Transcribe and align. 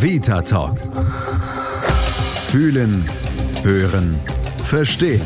Vita 0.00 0.40
Talk. 0.42 0.78
Fühlen, 2.50 3.04
hören, 3.64 4.16
verstehen. 4.64 5.22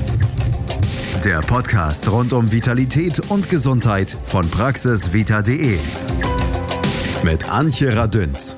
Der 1.22 1.40
Podcast 1.40 2.10
rund 2.10 2.32
um 2.32 2.50
Vitalität 2.50 3.20
und 3.30 3.50
Gesundheit 3.50 4.16
von 4.24 4.48
praxisvita.de. 4.48 5.76
Mit 7.22 7.50
Antje 7.50 7.94
Radünz. 7.94 8.56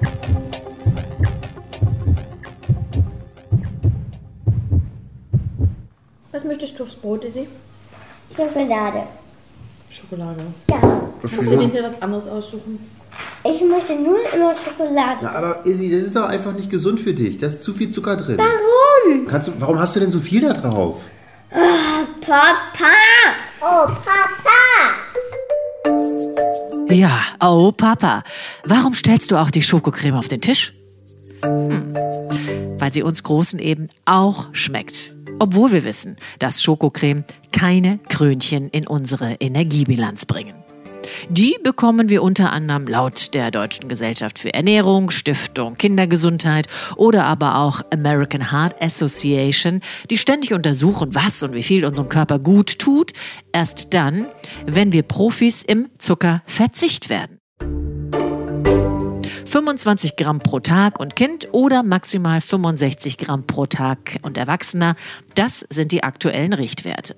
Was 6.31 6.45
möchtest 6.45 6.79
du 6.79 6.85
aufs 6.85 6.95
Brot, 6.95 7.25
Izzy? 7.25 7.49
Schokolade. 8.33 9.09
Schokolade. 9.91 10.45
Ja. 10.71 10.79
Kannst 11.23 11.51
du 11.51 11.59
dir 11.59 11.69
hier 11.69 11.83
was 11.83 12.01
anderes 12.01 12.29
aussuchen? 12.29 12.79
Ich 13.47 13.63
möchte 13.63 13.95
nur 13.95 14.19
immer 14.33 14.55
Schokolade. 14.55 15.19
Na, 15.21 15.33
aber 15.33 15.67
Izzy, 15.67 15.91
das 15.91 16.05
ist 16.05 16.17
doch 16.17 16.25
einfach 16.25 16.53
nicht 16.55 16.71
gesund 16.71 16.99
für 16.99 17.13
dich. 17.13 17.37
Da 17.39 17.49
ist 17.49 17.63
zu 17.63 17.75
viel 17.75 17.91
Zucker 17.91 18.17
drin. 18.17 18.39
Warum? 18.39 19.27
Kannst 19.27 19.49
du, 19.49 19.53
warum 19.59 19.79
hast 19.79 19.95
du 19.95 20.01
denn 20.01 20.11
so 20.11 20.21
viel 20.21 20.41
da 20.41 20.55
drauf? 20.55 21.03
Papa. 22.21 22.95
Oh, 23.61 23.87
Papa. 23.87 24.95
Ja, 26.89 27.21
oh 27.43 27.71
Papa, 27.73 28.23
warum 28.65 28.95
stellst 28.95 29.31
du 29.31 29.37
auch 29.37 29.51
die 29.51 29.63
Schokocreme 29.63 30.15
auf 30.15 30.29
den 30.29 30.41
Tisch? 30.41 30.73
Hm, 31.43 31.95
weil 32.79 32.93
sie 32.93 33.03
uns 33.03 33.23
Großen 33.23 33.59
eben 33.59 33.89
auch 34.07 34.47
schmeckt. 34.53 35.13
Obwohl 35.39 35.73
wir 35.73 35.85
wissen, 35.85 36.17
dass 36.39 36.63
Schokocreme 36.63 37.25
keine 37.53 37.99
Krönchen 38.09 38.71
in 38.71 38.87
unsere 38.87 39.35
Energiebilanz 39.35 40.25
bringen. 40.25 40.64
Die 41.29 41.57
bekommen 41.63 42.09
wir 42.09 42.23
unter 42.23 42.53
anderem 42.53 42.87
laut 42.87 43.35
der 43.35 43.51
Deutschen 43.51 43.89
Gesellschaft 43.89 44.39
für 44.39 44.53
Ernährung, 44.53 45.11
Stiftung 45.11 45.77
Kindergesundheit 45.77 46.67
oder 46.97 47.25
aber 47.25 47.59
auch 47.59 47.81
American 47.93 48.53
Heart 48.53 48.81
Association, 48.83 49.81
die 50.11 50.19
ständig 50.19 50.53
untersuchen, 50.53 51.15
was 51.15 51.43
und 51.43 51.55
wie 51.55 51.63
viel 51.63 51.85
unserem 51.85 52.09
Körper 52.09 52.39
gut 52.39 52.79
tut, 52.79 53.13
erst 53.53 53.95
dann, 53.95 54.27
wenn 54.67 54.93
wir 54.93 55.03
Profis 55.03 55.63
im 55.63 55.89
Zuckerverzicht 55.99 57.09
werden. 57.09 57.39
25 59.47 60.17
Gramm 60.17 60.41
pro 60.41 60.61
Tag 60.61 60.99
und 60.99 61.17
Kind 61.17 61.49
oder 61.53 61.83
maximal 61.83 62.41
65 62.41 63.19
Gramm 63.19 63.47
pro 63.47 63.67
Tag 63.67 64.17
und 64.23 64.37
Erwachsener, 64.37 64.97
das 65.35 65.61
sind 65.69 65.93
die 65.93 66.03
aktuellen 66.03 66.53
Richtwerte. 66.53 67.15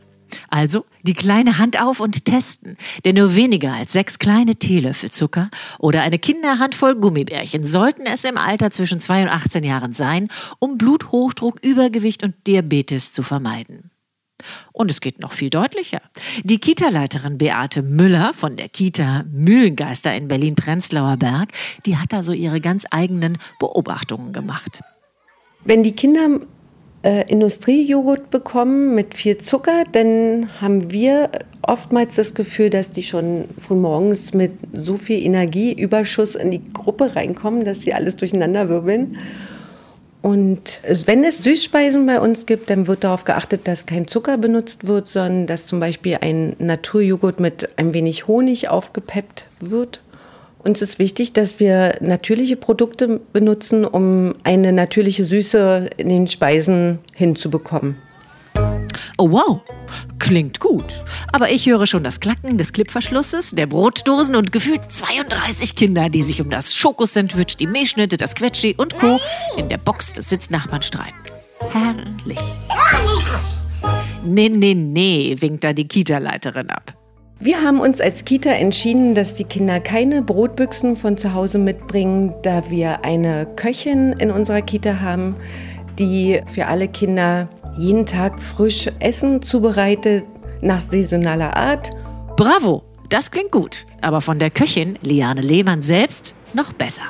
Also 0.49 0.85
die 1.03 1.15
kleine 1.15 1.59
Hand 1.59 1.81
auf 1.81 2.01
und 2.01 2.25
testen. 2.25 2.77
Denn 3.05 3.17
nur 3.17 3.35
weniger 3.35 3.73
als 3.73 3.93
sechs 3.93 4.19
kleine 4.19 4.57
Teelöffel 4.57 5.11
Zucker 5.11 5.51
oder 5.79 6.03
eine 6.03 6.19
Kinderhandvoll 6.19 6.97
Gummibärchen 6.97 7.65
sollten 7.65 8.07
es 8.07 8.25
im 8.25 8.37
Alter 8.37 8.71
zwischen 8.71 9.01
2 9.01 9.23
und 9.23 9.29
18 9.29 9.65
Jahren 9.65 9.93
sein, 9.93 10.29
um 10.59 10.79
Bluthochdruck, 10.79 11.65
Übergewicht 11.65 12.23
und 12.23 12.35
Diabetes 12.47 13.13
zu 13.13 13.23
vermeiden. 13.23 13.91
Und 14.73 14.91
es 14.91 15.01
geht 15.01 15.21
noch 15.21 15.33
viel 15.33 15.51
deutlicher. 15.51 16.01
Die 16.45 16.59
Kita-Leiterin 16.59 17.39
Beate 17.39 17.83
Müller 17.83 18.35
von 18.35 18.57
der 18.57 18.69
Kita 18.69 19.25
Mühlengeister 19.31 20.15
in 20.15 20.29
Berlin-Prenzlauer 20.29 21.17
Berg, 21.17 21.49
die 21.87 21.97
hat 21.97 22.13
da 22.13 22.23
so 22.23 22.33
ihre 22.33 22.61
ganz 22.61 22.85
eigenen 22.91 23.39
Beobachtungen 23.59 24.33
gemacht. 24.33 24.83
Wenn 25.65 25.83
die 25.83 25.93
Kinder 25.93 26.41
äh, 27.07 27.25
Industriejoghurt 27.31 28.31
bekommen 28.31 28.97
mit 28.97 29.15
viel 29.15 29.39
Zucker, 29.39 29.85
dann 29.93 30.51
haben 30.61 30.91
wir 30.91 31.31
oftmals 31.63 32.17
das 32.17 32.35
Gefühl, 32.35 32.69
dass 32.69 32.91
die 32.91 33.05
schon 33.05 33.45
frühmorgens 33.59 34.35
mit 34.35 34.51
so 34.73 34.97
viel 34.97 35.25
Energieüberschuss 35.25 36.35
in 36.35 36.51
die 36.51 36.65
Gruppe 36.73 37.15
reinkommen, 37.15 37.65
dass 37.65 37.83
sie 37.83 37.95
alles 37.95 38.17
durcheinander 38.17 38.69
wirbeln. 38.69 39.19
Und 40.21 40.81
wenn 41.05 41.23
es 41.23 41.45
Süßspeisen 41.45 42.05
bei 42.07 42.19
uns 42.19 42.45
gibt, 42.45 42.71
dann 42.71 42.89
wird 42.89 43.05
darauf 43.05 43.23
geachtet, 43.23 43.69
dass 43.69 43.87
kein 43.87 44.09
Zucker 44.09 44.37
benutzt 44.37 44.89
wird, 44.89 45.07
sondern 45.07 45.47
dass 45.47 45.69
zum 45.69 45.79
Beispiel 45.79 46.19
ein 46.21 46.57
Naturjoghurt 46.59 47.39
mit 47.39 47.69
ein 47.77 47.95
wenig 47.95 48.27
Honig 48.27 48.69
aufgepeppt 48.69 49.47
wird. 49.61 50.01
Uns 50.67 50.83
ist 50.83 50.99
wichtig, 50.99 51.33
dass 51.33 51.61
wir 51.61 51.97
natürliche 52.01 52.57
Produkte 52.57 53.21
benutzen, 53.33 53.85
um 53.85 54.35
eine 54.43 54.73
natürliche 54.73 55.25
Süße 55.25 55.91
in 55.97 56.09
den 56.09 56.27
Speisen 56.27 56.99
hinzubekommen. 57.15 57.95
Oh 59.17 59.31
wow, 59.31 59.61
klingt 60.19 60.59
gut. 60.59 61.05
Aber 61.33 61.53
ich 61.53 61.67
höre 61.67 61.87
schon 61.87 62.03
das 62.03 62.19
Klacken 62.19 62.59
des 62.59 62.73
Klippverschlusses, 62.73 63.53
der 63.53 63.67
Brotdosen 63.67 64.35
und 64.35 64.51
gefühlt 64.51 64.91
32 64.91 65.77
Kinder, 65.77 66.09
die 66.09 66.23
sich 66.23 66.43
um 66.43 66.51
das 66.51 66.75
Schokosandwich, 66.75 67.57
die 67.57 67.69
Milchschnitte, 67.69 68.17
das 68.17 68.35
Quetschi 68.35 68.75
und 68.77 68.99
Co. 68.99 69.21
in 69.57 69.69
der 69.69 69.79
Box 69.79 70.15
des 70.15 70.31
Sitznachbarn 70.31 70.83
streiten. 70.83 71.15
Herrlich. 71.71 72.41
Nee, 74.25 74.49
nee, 74.49 74.75
nee, 74.75 75.37
winkt 75.39 75.63
da 75.63 75.73
die 75.73 75.87
Kita-Leiterin 75.87 76.71
ab. 76.71 77.06
Wir 77.39 77.63
haben 77.63 77.81
uns 77.81 78.01
als 78.01 78.25
Kita 78.25 78.49
entschieden, 78.49 79.15
dass 79.15 79.35
die 79.35 79.45
Kinder 79.45 79.79
keine 79.79 80.23
Brotbüchsen 80.23 80.97
von 80.97 81.19
zu 81.19 81.35
Hause 81.35 81.59
mitbringen, 81.59 82.33
da 82.43 82.71
wir 82.71 83.05
eine 83.05 83.45
Köchin 83.57 84.15
in 84.15 84.31
unserer 84.31 84.63
Kita 84.63 85.01
haben, 85.01 85.37
die 85.99 86.41
für 86.47 86.65
alle 86.65 86.89
Kinder 86.89 87.51
jeden 87.77 88.07
Tag 88.07 88.41
frisch 88.41 88.89
Essen 89.01 89.43
zubereitet 89.43 90.25
nach 90.63 90.81
saisonaler 90.81 91.55
Art. 91.55 91.91
Bravo, 92.39 92.85
das 93.11 93.31
klingt 93.31 93.53
gut. 93.53 93.85
Aber 94.01 94.23
von 94.23 94.39
der 94.39 94.49
Köchin 94.49 94.99
Liane 95.03 95.43
Lehmann 95.43 95.83
selbst 95.83 96.35
noch 96.55 96.73
besser. 96.73 97.05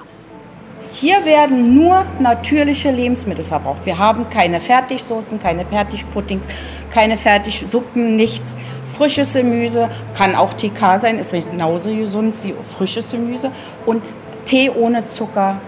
Hier 0.92 1.24
werden 1.24 1.76
nur 1.76 2.04
natürliche 2.18 2.90
Lebensmittel 2.90 3.44
verbraucht. 3.44 3.84
Wir 3.84 3.96
haben 3.96 4.28
keine 4.28 4.60
Fertigsoßen, 4.60 5.38
keine 5.38 5.64
Fertigpuddings, 5.66 6.42
keine 6.90 7.16
Fertigsuppen, 7.16 8.16
nichts. 8.16 8.56
Frisches 8.96 9.34
Gemüse, 9.34 9.90
kann 10.16 10.34
auch 10.34 10.54
TK 10.54 10.98
sein, 10.98 11.18
ist 11.18 11.32
genauso 11.32 11.94
gesund 11.94 12.34
wie 12.42 12.54
frisches 12.76 13.10
Gemüse. 13.10 13.52
Und 13.84 14.02
Tee 14.46 14.70
ohne 14.70 15.04
Zucker. 15.06 15.60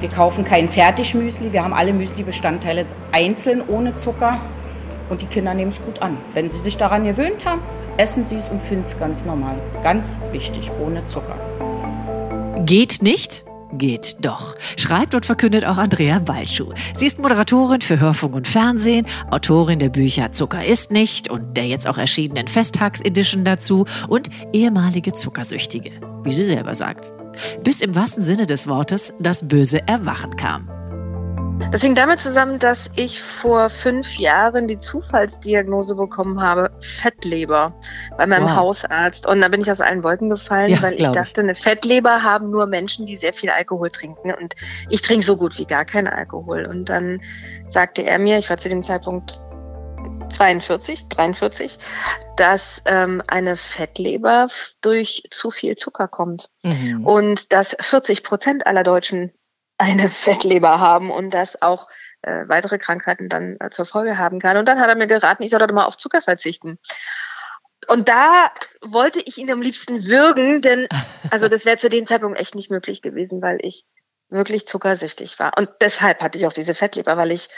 Wir 0.00 0.10
kaufen 0.10 0.44
kein 0.44 0.68
Fertigmüsli, 0.68 1.52
wir 1.52 1.64
haben 1.64 1.72
alle 1.72 1.94
Müsli-Bestandteile 1.94 2.84
einzeln 3.12 3.62
ohne 3.66 3.94
Zucker. 3.94 4.38
Und 5.08 5.22
die 5.22 5.26
Kinder 5.26 5.54
nehmen 5.54 5.70
es 5.70 5.80
gut 5.82 6.02
an. 6.02 6.18
Wenn 6.34 6.50
sie 6.50 6.58
sich 6.58 6.76
daran 6.76 7.04
gewöhnt 7.04 7.46
haben, 7.46 7.62
essen 7.96 8.24
sie 8.24 8.36
es 8.36 8.48
und 8.48 8.60
finden 8.60 8.82
es 8.82 8.98
ganz 8.98 9.24
normal. 9.24 9.56
Ganz 9.82 10.18
wichtig, 10.32 10.70
ohne 10.84 11.06
Zucker. 11.06 11.36
Geht 12.66 13.00
nicht? 13.00 13.44
Geht 13.78 14.24
doch. 14.24 14.56
Schreibt 14.76 15.14
und 15.14 15.26
verkündet 15.26 15.66
auch 15.66 15.76
Andrea 15.76 16.26
Walschuh. 16.26 16.72
Sie 16.96 17.06
ist 17.06 17.18
Moderatorin 17.18 17.82
für 17.82 18.00
Hörfunk 18.00 18.34
und 18.34 18.48
Fernsehen, 18.48 19.06
Autorin 19.30 19.78
der 19.78 19.90
Bücher 19.90 20.32
Zucker 20.32 20.64
ist 20.64 20.90
nicht 20.90 21.30
und 21.30 21.56
der 21.56 21.66
jetzt 21.66 21.86
auch 21.86 21.98
erschienenen 21.98 22.46
Festtags-Edition 22.46 23.44
dazu 23.44 23.84
und 24.08 24.30
ehemalige 24.52 25.12
Zuckersüchtige, 25.12 25.90
wie 26.24 26.32
sie 26.32 26.44
selber 26.44 26.74
sagt. 26.74 27.10
Bis 27.62 27.80
im 27.82 27.94
wahrsten 27.94 28.24
Sinne 28.24 28.46
des 28.46 28.66
Wortes 28.66 29.12
das 29.20 29.46
böse 29.46 29.86
Erwachen 29.86 30.36
kam. 30.36 30.70
Das 31.72 31.82
hing 31.82 31.94
damit 31.94 32.20
zusammen, 32.20 32.58
dass 32.58 32.90
ich 32.96 33.20
vor 33.20 33.70
fünf 33.70 34.18
Jahren 34.18 34.68
die 34.68 34.78
Zufallsdiagnose 34.78 35.94
bekommen 35.96 36.40
habe, 36.40 36.70
Fettleber 36.80 37.74
bei 38.16 38.26
meinem 38.26 38.44
Wow. 38.44 38.56
Hausarzt. 38.56 39.26
Und 39.26 39.40
da 39.40 39.48
bin 39.48 39.60
ich 39.60 39.70
aus 39.70 39.80
allen 39.80 40.02
Wolken 40.02 40.30
gefallen, 40.30 40.70
Ja, 40.70 40.82
weil 40.82 40.94
ich 40.94 41.08
dachte, 41.08 41.40
eine 41.40 41.54
Fettleber 41.54 42.22
haben 42.22 42.50
nur 42.50 42.66
Menschen, 42.66 43.04
die 43.04 43.16
sehr 43.16 43.34
viel 43.34 43.50
Alkohol 43.50 43.90
trinken. 43.90 44.32
Und 44.34 44.54
ich 44.90 45.02
trinke 45.02 45.26
so 45.26 45.36
gut 45.36 45.58
wie 45.58 45.66
gar 45.66 45.84
keinen 45.84 46.06
Alkohol. 46.08 46.66
Und 46.66 46.88
dann 46.88 47.20
sagte 47.68 48.04
er 48.04 48.18
mir, 48.18 48.38
ich 48.38 48.48
war 48.48 48.58
zu 48.58 48.68
dem 48.68 48.82
Zeitpunkt 48.82 49.38
42, 50.30 51.08
43, 51.08 51.78
dass 52.36 52.80
ähm, 52.86 53.22
eine 53.26 53.56
Fettleber 53.56 54.48
durch 54.80 55.24
zu 55.30 55.50
viel 55.50 55.76
Zucker 55.76 56.08
kommt 56.08 56.48
Mhm. 56.62 57.04
und 57.06 57.52
dass 57.52 57.76
40 57.80 58.22
Prozent 58.22 58.66
aller 58.66 58.82
Deutschen 58.82 59.32
eine 59.78 60.08
Fettleber 60.10 60.80
haben 60.80 61.10
und 61.10 61.32
das 61.32 61.60
auch 61.62 61.88
äh, 62.22 62.48
weitere 62.48 62.78
Krankheiten 62.78 63.28
dann 63.28 63.56
äh, 63.60 63.70
zur 63.70 63.86
Folge 63.86 64.18
haben 64.18 64.40
kann. 64.40 64.56
Und 64.56 64.66
dann 64.66 64.80
hat 64.80 64.88
er 64.88 64.96
mir 64.96 65.06
geraten, 65.06 65.42
ich 65.42 65.50
soll 65.50 65.60
doch 65.60 65.72
mal 65.72 65.86
auf 65.86 65.96
Zucker 65.96 66.22
verzichten. 66.22 66.78
Und 67.88 68.08
da 68.08 68.50
wollte 68.82 69.20
ich 69.20 69.38
ihn 69.38 69.50
am 69.50 69.62
liebsten 69.62 70.06
würgen, 70.06 70.62
denn 70.62 70.88
also 71.30 71.48
das 71.48 71.64
wäre 71.64 71.78
zu 71.78 71.88
dem 71.88 72.06
Zeitpunkt 72.06 72.38
echt 72.38 72.54
nicht 72.54 72.70
möglich 72.70 73.02
gewesen, 73.02 73.42
weil 73.42 73.58
ich 73.62 73.84
wirklich 74.28 74.66
zuckersüchtig 74.66 75.38
war. 75.38 75.52
Und 75.56 75.70
deshalb 75.80 76.20
hatte 76.20 76.38
ich 76.38 76.46
auch 76.46 76.52
diese 76.52 76.74
Fettleber, 76.74 77.16
weil 77.16 77.30
ich 77.30 77.48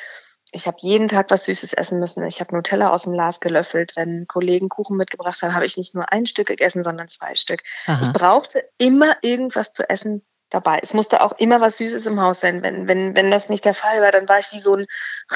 ich 0.50 0.66
habe 0.66 0.78
jeden 0.80 1.08
Tag 1.08 1.30
was 1.30 1.44
Süßes 1.44 1.74
essen 1.74 2.00
müssen. 2.00 2.24
Ich 2.24 2.40
habe 2.40 2.54
Nutella 2.54 2.90
aus 2.90 3.02
dem 3.02 3.12
Glas 3.12 3.40
gelöffelt. 3.40 3.92
Wenn 3.96 4.26
Kollegen 4.26 4.70
Kuchen 4.70 4.96
mitgebracht 4.96 5.42
haben, 5.42 5.54
habe 5.54 5.66
ich 5.66 5.76
nicht 5.76 5.94
nur 5.94 6.10
ein 6.10 6.24
Stück 6.24 6.46
gegessen, 6.46 6.84
sondern 6.84 7.08
zwei 7.08 7.34
Stück. 7.34 7.62
Ich 7.82 7.88
Aha. 7.88 8.12
brauchte 8.12 8.64
immer 8.78 9.16
irgendwas 9.20 9.72
zu 9.72 9.88
essen 9.90 10.24
dabei. 10.50 10.78
Es 10.82 10.94
musste 10.94 11.22
auch 11.22 11.32
immer 11.38 11.60
was 11.60 11.76
Süßes 11.78 12.06
im 12.06 12.20
Haus 12.20 12.40
sein. 12.40 12.62
Wenn, 12.62 12.88
wenn, 12.88 13.14
wenn 13.14 13.30
das 13.30 13.48
nicht 13.48 13.64
der 13.64 13.74
Fall 13.74 14.00
war, 14.00 14.12
dann 14.12 14.28
war 14.28 14.38
ich 14.38 14.52
wie 14.52 14.60
so 14.60 14.74
ein 14.74 14.86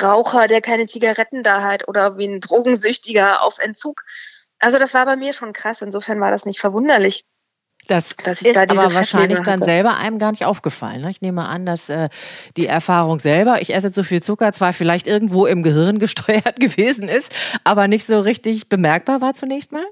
Raucher, 0.00 0.48
der 0.48 0.60
keine 0.60 0.86
Zigaretten 0.86 1.42
da 1.42 1.62
hat 1.62 1.88
oder 1.88 2.16
wie 2.16 2.26
ein 2.26 2.40
Drogensüchtiger 2.40 3.42
auf 3.42 3.58
Entzug. 3.58 4.02
Also 4.58 4.78
das 4.78 4.94
war 4.94 5.04
bei 5.06 5.16
mir 5.16 5.32
schon 5.32 5.52
krass. 5.52 5.82
Insofern 5.82 6.20
war 6.20 6.30
das 6.30 6.44
nicht 6.44 6.60
verwunderlich, 6.60 7.24
Das 7.88 8.16
dass 8.16 8.40
ich 8.40 8.48
ist 8.48 8.56
da 8.56 8.62
aber 8.62 8.94
wahrscheinlich 8.94 9.40
dann 9.40 9.60
selber 9.60 9.96
einem 9.96 10.18
gar 10.18 10.30
nicht 10.30 10.44
aufgefallen. 10.44 11.02
Ne? 11.02 11.10
Ich 11.10 11.20
nehme 11.20 11.46
an, 11.46 11.66
dass 11.66 11.88
äh, 11.88 12.08
die 12.56 12.66
Erfahrung 12.66 13.18
selber, 13.18 13.60
ich 13.60 13.74
esse 13.74 13.92
zu 13.92 14.04
viel 14.04 14.22
Zucker, 14.22 14.52
zwar 14.52 14.72
vielleicht 14.72 15.06
irgendwo 15.06 15.46
im 15.46 15.62
Gehirn 15.62 15.98
gesteuert 16.00 16.60
gewesen 16.60 17.08
ist, 17.08 17.34
aber 17.64 17.88
nicht 17.88 18.06
so 18.06 18.20
richtig 18.20 18.68
bemerkbar 18.68 19.20
war 19.20 19.34
zunächst 19.34 19.72
mal. 19.72 19.84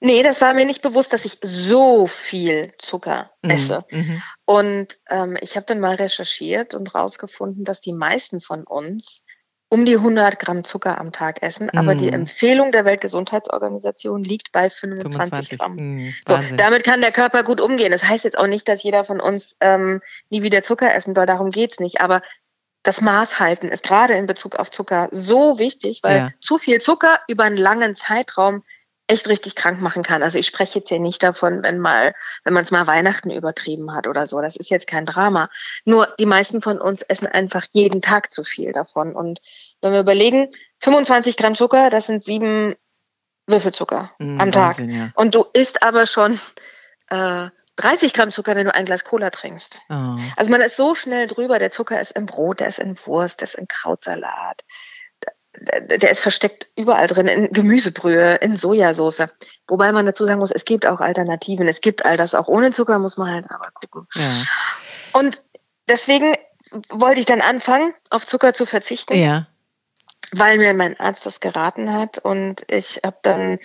Nee, 0.00 0.22
das 0.22 0.40
war 0.40 0.54
mir 0.54 0.64
nicht 0.66 0.82
bewusst, 0.82 1.12
dass 1.12 1.24
ich 1.24 1.38
so 1.42 2.06
viel 2.06 2.72
Zucker 2.78 3.30
esse. 3.42 3.84
Mhm. 3.90 4.22
Und 4.44 4.98
ähm, 5.08 5.36
ich 5.40 5.56
habe 5.56 5.66
dann 5.66 5.80
mal 5.80 5.94
recherchiert 5.94 6.74
und 6.74 6.94
rausgefunden, 6.94 7.64
dass 7.64 7.80
die 7.80 7.92
meisten 7.92 8.40
von 8.40 8.64
uns 8.64 9.22
um 9.70 9.84
die 9.86 9.96
100 9.96 10.38
Gramm 10.38 10.62
Zucker 10.62 10.98
am 10.98 11.10
Tag 11.10 11.42
essen. 11.42 11.68
Aber 11.70 11.94
die 11.94 12.06
Mhm. 12.06 12.12
Empfehlung 12.12 12.70
der 12.70 12.84
Weltgesundheitsorganisation 12.84 14.22
liegt 14.22 14.52
bei 14.52 14.70
25, 14.70 15.12
25. 15.12 15.58
Gramm. 15.58 15.76
Mhm, 15.76 16.14
So, 16.28 16.56
damit 16.56 16.84
kann 16.84 17.00
der 17.00 17.12
Körper 17.12 17.42
gut 17.42 17.60
umgehen. 17.60 17.90
Das 17.90 18.04
heißt 18.04 18.24
jetzt 18.24 18.38
auch 18.38 18.46
nicht, 18.46 18.68
dass 18.68 18.82
jeder 18.82 19.04
von 19.04 19.20
uns 19.20 19.56
ähm, 19.60 20.00
nie 20.30 20.42
wieder 20.42 20.62
Zucker 20.62 20.94
essen 20.94 21.14
soll. 21.14 21.26
Darum 21.26 21.50
geht's 21.50 21.80
nicht. 21.80 22.00
Aber 22.00 22.22
das 22.82 23.00
Maß 23.00 23.40
halten 23.40 23.68
ist 23.68 23.82
gerade 23.82 24.14
in 24.14 24.26
Bezug 24.26 24.56
auf 24.56 24.70
Zucker 24.70 25.08
so 25.10 25.58
wichtig, 25.58 26.00
weil 26.02 26.16
Ja. 26.18 26.30
zu 26.40 26.58
viel 26.58 26.80
Zucker 26.80 27.20
über 27.28 27.44
einen 27.44 27.56
langen 27.56 27.96
Zeitraum 27.96 28.62
echt 29.06 29.28
richtig 29.28 29.54
krank 29.54 29.80
machen 29.80 30.02
kann. 30.02 30.22
Also 30.22 30.38
ich 30.38 30.46
spreche 30.46 30.78
jetzt 30.78 30.88
hier 30.88 30.98
nicht 30.98 31.22
davon, 31.22 31.62
wenn 31.62 31.78
mal, 31.78 32.14
wenn 32.44 32.54
man 32.54 32.64
es 32.64 32.70
mal 32.70 32.86
Weihnachten 32.86 33.30
übertrieben 33.30 33.94
hat 33.94 34.06
oder 34.06 34.26
so. 34.26 34.40
Das 34.40 34.56
ist 34.56 34.70
jetzt 34.70 34.86
kein 34.86 35.04
Drama. 35.04 35.50
Nur 35.84 36.08
die 36.18 36.26
meisten 36.26 36.62
von 36.62 36.80
uns 36.80 37.02
essen 37.02 37.26
einfach 37.26 37.66
jeden 37.72 38.00
Tag 38.00 38.32
zu 38.32 38.44
viel 38.44 38.72
davon. 38.72 39.14
Und 39.14 39.40
wenn 39.82 39.92
wir 39.92 40.00
überlegen, 40.00 40.48
25 40.80 41.36
Gramm 41.36 41.54
Zucker, 41.54 41.90
das 41.90 42.06
sind 42.06 42.24
sieben 42.24 42.76
Würfelzucker 43.46 44.12
Mhm, 44.18 44.40
am 44.40 44.52
Tag. 44.52 44.78
Wahnsinn, 44.78 44.90
ja. 44.90 45.10
Und 45.14 45.34
du 45.34 45.44
isst 45.52 45.82
aber 45.82 46.06
schon 46.06 46.40
äh, 47.10 47.48
30 47.76 48.14
Gramm 48.14 48.30
Zucker, 48.30 48.56
wenn 48.56 48.66
du 48.66 48.74
ein 48.74 48.86
Glas 48.86 49.04
Cola 49.04 49.30
trinkst. 49.30 49.80
Oh. 49.90 50.16
Also 50.36 50.50
man 50.50 50.60
ist 50.60 50.76
so 50.76 50.94
schnell 50.94 51.26
drüber. 51.26 51.58
Der 51.58 51.70
Zucker 51.70 52.00
ist 52.00 52.12
im 52.12 52.26
Brot, 52.26 52.60
der 52.60 52.68
ist 52.68 52.78
in 52.78 52.96
Wurst, 53.04 53.40
der 53.40 53.48
ist 53.48 53.56
in 53.56 53.68
Krautsalat. 53.68 54.64
Der, 55.56 56.10
ist 56.10 56.20
versteckt 56.20 56.66
überall 56.76 57.06
drin, 57.06 57.28
in 57.28 57.52
Gemüsebrühe, 57.52 58.36
in 58.36 58.56
Sojasauce. 58.56 59.28
Wobei 59.68 59.92
man 59.92 60.06
dazu 60.06 60.26
sagen 60.26 60.40
muss, 60.40 60.50
es 60.50 60.64
gibt 60.64 60.86
auch 60.86 61.00
Alternativen. 61.00 61.68
Es 61.68 61.80
gibt 61.80 62.04
all 62.04 62.16
das 62.16 62.34
auch 62.34 62.48
ohne 62.48 62.72
Zucker, 62.72 62.98
muss 62.98 63.16
man 63.16 63.30
halt 63.30 63.50
aber 63.50 63.70
gucken. 63.72 64.06
Ja. 64.14 65.18
Und 65.18 65.42
deswegen 65.88 66.36
wollte 66.88 67.20
ich 67.20 67.26
dann 67.26 67.40
anfangen, 67.40 67.94
auf 68.10 68.26
Zucker 68.26 68.52
zu 68.52 68.66
verzichten 68.66 69.14
ja. 69.14 69.46
weil 70.32 70.58
mir 70.58 70.74
mein 70.74 70.98
Arzt 70.98 71.24
das 71.24 71.40
geraten 71.40 71.92
hat 71.92 72.18
und 72.18 72.64
ich 72.68 73.00
habe 73.04 73.18
dann 73.22 73.58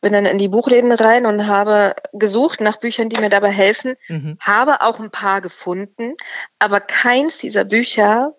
bin 0.00 0.12
dann 0.12 0.26
in 0.26 0.38
die 0.38 0.48
Buchläden 0.48 0.92
rein 0.92 1.26
und 1.26 1.46
habe 1.46 1.96
gesucht 2.12 2.60
nach 2.60 2.76
Büchern, 2.76 3.08
die 3.08 3.20
mir 3.20 3.30
dabei 3.30 3.50
helfen, 3.50 3.96
Mhm. 4.08 4.36
habe 4.40 4.82
auch 4.82 5.00
ein 5.00 5.10
paar 5.10 5.40
gefunden, 5.40 6.14
aber 6.58 6.80
keins 6.80 7.38
dieser 7.38 7.64
Bücher 7.64 8.34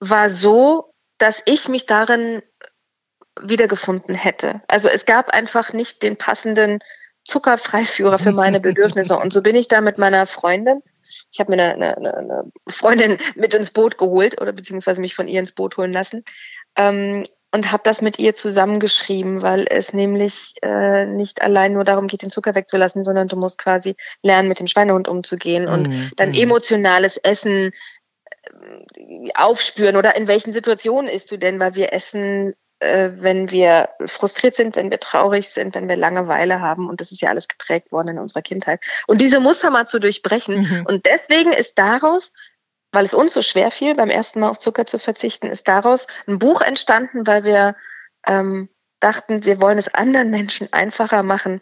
war 0.00 0.28
so, 0.28 0.92
dass 1.18 1.42
ich 1.46 1.68
mich 1.68 1.86
darin 1.86 2.42
wiedergefunden 3.40 4.14
hätte. 4.14 4.62
Also 4.68 4.88
es 4.88 5.06
gab 5.06 5.30
einfach 5.30 5.72
nicht 5.72 6.02
den 6.02 6.16
passenden 6.16 6.80
Zuckerfreiführer 7.24 8.18
für 8.18 8.32
meine 8.32 8.58
Bedürfnisse 8.58 9.16
und 9.16 9.32
so 9.32 9.42
bin 9.42 9.54
ich 9.54 9.68
da 9.68 9.80
mit 9.80 9.98
meiner 9.98 10.26
Freundin 10.26 10.82
ich 11.30 11.40
habe 11.40 11.54
mir 11.54 11.62
eine, 11.62 11.96
eine, 11.96 12.14
eine 12.14 12.52
Freundin 12.68 13.18
mit 13.34 13.54
ins 13.54 13.70
Boot 13.70 13.98
geholt 13.98 14.40
oder 14.40 14.52
beziehungsweise 14.52 15.00
mich 15.00 15.14
von 15.14 15.28
ihr 15.28 15.40
ins 15.40 15.52
Boot 15.52 15.76
holen 15.76 15.92
lassen 15.92 16.24
ähm, 16.76 17.24
und 17.52 17.72
habe 17.72 17.82
das 17.84 18.02
mit 18.02 18.18
ihr 18.18 18.34
zusammengeschrieben, 18.34 19.40
weil 19.40 19.66
es 19.70 19.94
nämlich 19.94 20.54
äh, 20.62 21.06
nicht 21.06 21.40
allein 21.40 21.72
nur 21.72 21.84
darum 21.84 22.06
geht, 22.06 22.20
den 22.20 22.30
Zucker 22.30 22.54
wegzulassen, 22.54 23.04
sondern 23.04 23.28
du 23.28 23.36
musst 23.36 23.56
quasi 23.56 23.96
lernen, 24.22 24.48
mit 24.48 24.60
dem 24.60 24.66
Schweinehund 24.66 25.08
umzugehen 25.08 25.66
und 25.66 25.88
Mhm, 25.88 26.10
dann 26.16 26.28
mhm. 26.30 26.34
emotionales 26.34 27.16
Essen 27.16 27.72
aufspüren 29.34 29.96
oder 29.96 30.14
in 30.16 30.28
welchen 30.28 30.52
Situationen 30.52 31.10
isst 31.10 31.30
du 31.30 31.38
denn, 31.38 31.60
weil 31.60 31.74
wir 31.74 31.92
essen 31.92 32.54
äh, 32.80 33.10
wenn 33.16 33.50
wir 33.50 33.88
frustriert 34.06 34.54
sind, 34.54 34.76
wenn 34.76 34.90
wir 34.90 35.00
traurig 35.00 35.48
sind, 35.48 35.74
wenn 35.74 35.88
wir 35.88 35.96
Langeweile 35.96 36.60
haben. 36.60 36.88
Und 36.88 37.00
das 37.00 37.10
ist 37.10 37.20
ja 37.20 37.30
alles 37.30 37.48
geprägt 37.48 37.90
worden 37.90 38.08
in 38.08 38.18
unserer 38.18 38.42
Kindheit. 38.42 38.80
Und 39.08 39.20
diese 39.20 39.40
Muster 39.40 39.70
mal 39.70 39.88
zu 39.88 39.98
durchbrechen. 39.98 40.60
Mhm. 40.60 40.86
Und 40.86 41.06
deswegen 41.06 41.52
ist 41.52 41.76
daraus, 41.76 42.32
weil 42.92 43.04
es 43.04 43.14
uns 43.14 43.34
so 43.34 43.42
schwer 43.42 43.72
fiel, 43.72 43.96
beim 43.96 44.10
ersten 44.10 44.40
Mal 44.40 44.48
auf 44.48 44.58
Zucker 44.58 44.86
zu 44.86 45.00
verzichten, 45.00 45.48
ist 45.48 45.66
daraus 45.66 46.06
ein 46.28 46.38
Buch 46.38 46.60
entstanden, 46.60 47.26
weil 47.26 47.42
wir 47.42 47.74
ähm, 48.26 48.68
dachten, 49.00 49.44
wir 49.44 49.60
wollen 49.60 49.78
es 49.78 49.92
anderen 49.92 50.30
Menschen 50.30 50.72
einfacher 50.72 51.24
machen. 51.24 51.60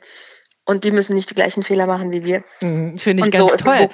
Und 0.69 0.83
die 0.83 0.91
müssen 0.91 1.15
nicht 1.15 1.31
die 1.31 1.35
gleichen 1.35 1.63
Fehler 1.63 1.87
machen 1.87 2.11
wie 2.11 2.25
wir. 2.25 2.43
Mhm, 2.61 2.97
Finde 2.97 3.21
ich 3.21 3.27
Und 3.27 3.31
ganz 3.31 3.51
so 3.53 3.57
toll. 3.57 3.89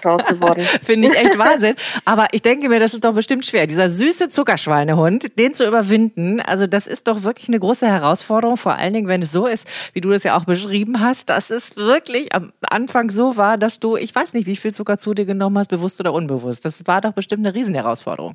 Finde 0.83 1.09
ich 1.09 1.15
echt 1.15 1.37
Wahnsinn. 1.37 1.77
Aber 2.07 2.29
ich 2.33 2.41
denke 2.41 2.71
mir, 2.71 2.81
das 2.81 2.95
ist 2.95 3.05
doch 3.05 3.13
bestimmt 3.13 3.45
schwer. 3.45 3.67
Dieser 3.67 3.91
süße 3.91 4.31
Zuckerschweinehund, 4.31 5.39
den 5.39 5.53
zu 5.53 5.67
überwinden, 5.67 6.41
also 6.41 6.67
das 6.67 6.87
ist 6.87 7.09
doch 7.09 7.25
wirklich 7.25 7.49
eine 7.49 7.61
große 7.61 7.87
Herausforderung. 7.87 8.57
Vor 8.57 8.77
allen 8.77 8.95
Dingen, 8.95 9.07
wenn 9.07 9.21
es 9.21 9.33
so 9.33 9.47
ist, 9.47 9.69
wie 9.93 10.01
du 10.01 10.13
das 10.13 10.25
ja 10.25 10.35
auch 10.35 10.47
beschrieben 10.47 11.01
hast, 11.01 11.29
dass 11.29 11.51
es 11.51 11.77
wirklich 11.77 12.35
am 12.35 12.55
Anfang 12.63 13.11
so 13.11 13.37
war, 13.37 13.59
dass 13.59 13.79
du, 13.79 13.99
ich 13.99 14.15
weiß 14.15 14.33
nicht, 14.33 14.47
wie 14.47 14.57
viel 14.57 14.73
Zucker 14.73 14.97
zu 14.97 15.13
dir 15.13 15.27
genommen 15.27 15.59
hast, 15.59 15.69
bewusst 15.69 16.01
oder 16.01 16.15
unbewusst. 16.15 16.65
Das 16.65 16.87
war 16.87 17.03
doch 17.03 17.13
bestimmt 17.13 17.47
eine 17.47 17.55
Riesenherausforderung. 17.55 18.35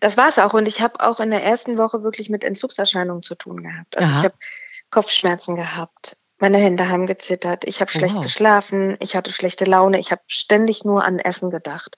Das 0.00 0.16
war's 0.16 0.40
auch. 0.40 0.54
Und 0.54 0.66
ich 0.66 0.80
habe 0.80 0.98
auch 0.98 1.20
in 1.20 1.30
der 1.30 1.44
ersten 1.44 1.78
Woche 1.78 2.02
wirklich 2.02 2.30
mit 2.30 2.42
Entzugserscheinungen 2.42 3.22
zu 3.22 3.36
tun 3.36 3.62
gehabt. 3.62 3.96
Also 3.96 4.10
Aha. 4.10 4.18
ich 4.18 4.24
habe 4.24 4.34
Kopfschmerzen 4.90 5.54
gehabt. 5.54 6.16
Meine 6.44 6.58
Hände 6.58 6.90
haben 6.90 7.06
gezittert. 7.06 7.64
Ich 7.64 7.80
habe 7.80 7.90
schlecht 7.90 8.16
Wow. 8.16 8.22
geschlafen. 8.24 8.98
Ich 9.00 9.16
hatte 9.16 9.32
schlechte 9.32 9.64
Laune. 9.64 9.98
Ich 9.98 10.10
habe 10.10 10.20
ständig 10.26 10.84
nur 10.84 11.02
an 11.02 11.18
Essen 11.18 11.48
gedacht. 11.48 11.96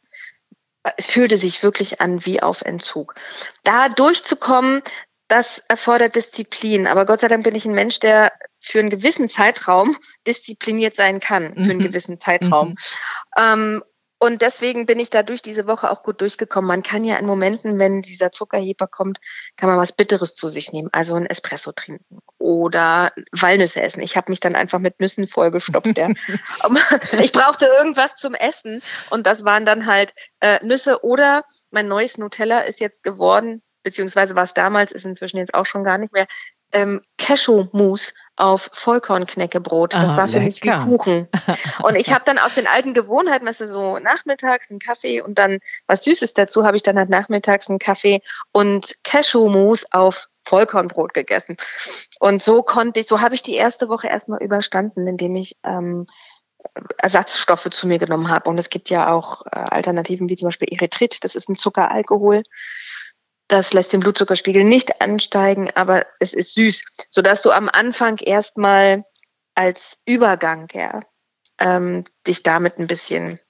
Es 0.96 1.08
fühlte 1.08 1.37
sich 1.37 1.64
wirklich 1.64 2.00
an 2.00 2.25
wie 2.25 2.40
auf 2.40 2.62
Entzug. 2.62 3.16
Da 3.64 3.88
durchzukommen, 3.88 4.82
das 5.26 5.64
erfordert 5.66 6.14
Disziplin. 6.14 6.87
Aber 6.87 7.06
Gott 7.06 7.19
sei 7.22 7.26
Dank 7.26 7.43
bin 7.43 7.56
ich 7.56 7.64
ein 7.64 7.75
Mensch, 7.75 7.98
der 7.98 8.31
für 8.60 8.78
einen 8.78 8.90
gewissen 8.90 9.28
Zeitraum 9.28 9.96
diszipliniert 10.28 10.94
sein 10.94 11.19
kann. 11.19 11.52
Für 11.54 11.58
einen 11.62 11.78
Mhm. 11.78 11.82
gewissen 11.82 12.20
Zeitraum. 12.20 12.76
Ähm, 13.37 13.82
und 14.19 14.42
deswegen 14.42 14.87
bin 14.87 15.00
ich 15.00 15.10
da 15.10 15.25
durch 15.25 15.42
diese 15.42 15.66
Woche 15.66 15.90
auch 15.90 16.04
gut 16.04 16.20
durchgekommen. 16.20 16.69
Man 16.69 16.84
kann 16.84 17.04
ja 17.04 17.16
in 17.16 17.26
Momenten, 17.26 17.81
wenn 17.81 18.00
dieser 18.00 18.31
Zuckerheber 18.31 18.87
kommt, 18.87 19.19
kann 19.56 19.69
man 19.69 19.78
was 19.78 19.92
Bitteres 19.92 20.37
zu 20.37 20.46
sich 20.46 20.72
nehmen. 20.72 20.88
Also 20.92 21.16
ein 21.16 21.26
Espresso 21.26 21.72
trinken 21.72 22.20
oder 22.46 23.12
Walnüsse 23.32 23.82
essen. 23.82 24.00
Ich 24.00 24.16
habe 24.16 24.31
mich 24.31 24.38
dann 24.38 24.54
einfach 24.54 24.78
mit 24.78 25.00
Nüssen 25.00 25.26
vollgestopft. 25.26 25.98
Ja. 25.98 26.08
Ich 27.20 27.32
brauchte 27.32 27.66
irgendwas 27.66 28.14
zum 28.16 28.34
Essen 28.34 28.81
und 29.10 29.26
das 29.26 29.44
waren 29.44 29.66
dann 29.66 29.87
halt 29.87 30.14
äh, 30.40 30.64
Nüsse 30.64 31.02
oder 31.02 31.43
mein 31.70 31.88
neues 31.88 32.19
Nutella 32.19 32.60
ist 32.60 32.78
jetzt 32.78 33.02
geworden, 33.02 33.62
beziehungsweise 33.82 34.37
war 34.37 34.44
es 34.44 34.54
damals, 34.54 34.92
ist 34.92 35.04
inzwischen 35.04 35.38
jetzt 35.38 35.54
auch 35.54 35.66
schon 35.66 35.82
gar 35.82 35.99
nicht 35.99 36.12
mehr, 36.12 36.26
ähm, 36.73 37.02
Cashew-Mousse 37.18 38.12
auf 38.37 38.68
Vollkornknäckebrot. 38.73 39.94
Das 39.94 40.14
Ah, 40.14 40.16
war 40.16 40.28
für 40.28 40.40
mich 40.40 40.62
wie 40.62 40.68
lecker. 40.68 40.85
Kuchen. 40.85 41.28
Und 41.82 41.97
ich 41.97 42.12
habe 42.12 42.25
dann 42.25 42.38
aus 42.38 42.54
den 42.54 42.66
alten 42.66 42.92
Gewohnheiten, 42.94 43.47
weißt 43.47 43.62
du, 43.62 43.73
so 43.73 43.99
nachmittags 43.99 44.71
einen 44.71 44.78
Kaffee 44.78 45.21
und 45.21 45.38
dann 45.38 45.59
was 45.87 46.04
Süßes 46.04 46.35
dazu, 46.35 46.64
habe 46.64 46.76
ich 46.76 46.82
dann 46.82 46.99
halt 46.99 47.09
nachmittags 47.09 47.68
einen 47.68 47.78
Kaffee 47.78 48.21
und 48.52 48.94
Cashew-Mousse 49.04 49.87
auf 49.90 50.26
Vollkornbrot 50.47 51.15
gegessen. 51.15 51.57
Und 52.21 52.43
so 52.43 52.62
konnte 52.62 53.00
ich, 53.00 53.09
so 53.09 53.21
habe 53.21 53.35
ich 53.35 53.43
die 53.43 53.55
erste 53.55 53.88
Woche 53.88 54.09
erstmal 54.09 54.43
überstanden, 54.43 55.07
indem 55.07 55.37
ich 55.37 55.57
ähm, 55.65 56.07
Ersatzstoffe 56.99 57.69
zu 57.71 57.87
mir 57.87 57.99
genommen 57.99 58.29
habe. 58.29 58.49
Und 58.49 58.59
es 58.59 58.71
gibt 58.71 58.91
ja 58.91 59.12
auch 59.12 59.45
äh, 59.47 59.59
Alternativen 59.59 60.29
wie 60.29 60.37
zum 60.37 60.49
Beispiel 60.49 60.73
Erythrit, 60.73 61.23
das 61.25 61.35
ist 61.35 61.49
ein 61.49 61.57
Zuckeralkohol. 61.57 62.43
Das 63.49 63.73
lässt 63.73 63.93
den 63.93 64.00
Blutzuckerspiegel 64.00 64.65
nicht 64.65 65.00
ansteigen, 65.00 65.71
aber 65.75 66.05
es 66.19 66.35
ist 66.35 66.55
süß, 66.55 66.83
sodass 67.11 67.43
du 67.43 67.53
am 67.53 67.69
Anfang 67.73 68.19
erstmal 68.19 69.05
als 69.55 69.99
Übergang 70.05 70.69
ja, 70.73 71.00
ähm, 71.61 72.05
dich 72.26 72.43
damit 72.43 72.79
ein 72.79 72.88
bisschen 72.88 73.41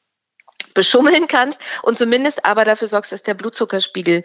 beschummeln 0.74 1.26
kannst 1.26 1.58
und 1.82 1.96
zumindest 1.96 2.44
aber 2.44 2.64
dafür 2.64 2.88
sorgst, 2.88 3.10
dass 3.10 3.22
der 3.22 3.34
Blutzuckerspiegel 3.34 4.22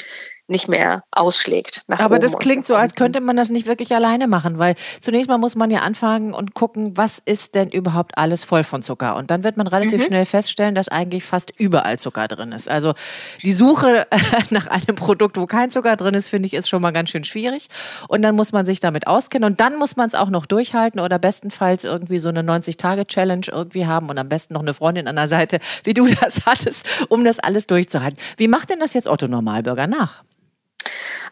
nicht 0.51 0.67
mehr 0.67 1.03
ausschlägt. 1.11 1.83
Aber 1.87 2.19
das 2.19 2.37
klingt 2.37 2.67
so, 2.67 2.75
als 2.75 2.95
könnte 2.95 3.21
man 3.21 3.35
das 3.35 3.49
nicht 3.49 3.65
wirklich 3.65 3.95
alleine 3.95 4.27
machen, 4.27 4.59
weil 4.59 4.75
zunächst 4.99 5.29
mal 5.29 5.37
muss 5.37 5.55
man 5.55 5.71
ja 5.71 5.79
anfangen 5.79 6.33
und 6.33 6.53
gucken, 6.53 6.95
was 6.97 7.19
ist 7.19 7.55
denn 7.55 7.69
überhaupt 7.69 8.17
alles 8.17 8.43
voll 8.43 8.63
von 8.63 8.83
Zucker. 8.83 9.15
Und 9.15 9.31
dann 9.31 9.43
wird 9.43 9.57
man 9.57 9.67
relativ 9.67 10.05
schnell 10.05 10.25
feststellen, 10.25 10.75
dass 10.75 10.89
eigentlich 10.89 11.23
fast 11.23 11.51
überall 11.57 11.97
Zucker 11.97 12.27
drin 12.27 12.51
ist. 12.51 12.69
Also 12.69 12.93
die 13.41 13.53
Suche 13.53 14.05
nach 14.51 14.67
einem 14.67 14.95
Produkt, 14.95 15.37
wo 15.37 15.45
kein 15.45 15.71
Zucker 15.71 15.95
drin 15.95 16.13
ist, 16.13 16.27
finde 16.27 16.47
ich, 16.47 16.53
ist 16.53 16.69
schon 16.69 16.81
mal 16.81 16.91
ganz 16.91 17.09
schön 17.09 17.23
schwierig. 17.23 17.67
Und 18.07 18.21
dann 18.21 18.35
muss 18.35 18.51
man 18.51 18.65
sich 18.65 18.79
damit 18.79 19.07
auskennen 19.07 19.49
und 19.49 19.59
dann 19.59 19.77
muss 19.77 19.95
man 19.95 20.07
es 20.07 20.15
auch 20.15 20.29
noch 20.29 20.45
durchhalten 20.45 20.99
oder 20.99 21.17
bestenfalls 21.17 21.83
irgendwie 21.83 22.19
so 22.19 22.29
eine 22.29 22.41
90-Tage-Challenge 22.41 23.47
irgendwie 23.51 23.87
haben 23.87 24.09
und 24.09 24.17
am 24.17 24.29
besten 24.29 24.53
noch 24.53 24.61
eine 24.61 24.73
Freundin 24.73 25.07
an 25.07 25.15
der 25.15 25.29
Seite, 25.29 25.59
wie 25.83 25.93
du 25.93 26.07
das 26.21 26.45
hattest, 26.45 26.85
um 27.09 27.23
das 27.23 27.39
alles 27.39 27.67
durchzuhalten. 27.67 28.19
Wie 28.37 28.47
macht 28.47 28.69
denn 28.69 28.79
das 28.79 28.93
jetzt 28.93 29.07
Otto 29.07 29.27
Normalbürger 29.27 29.87
nach? 29.87 30.23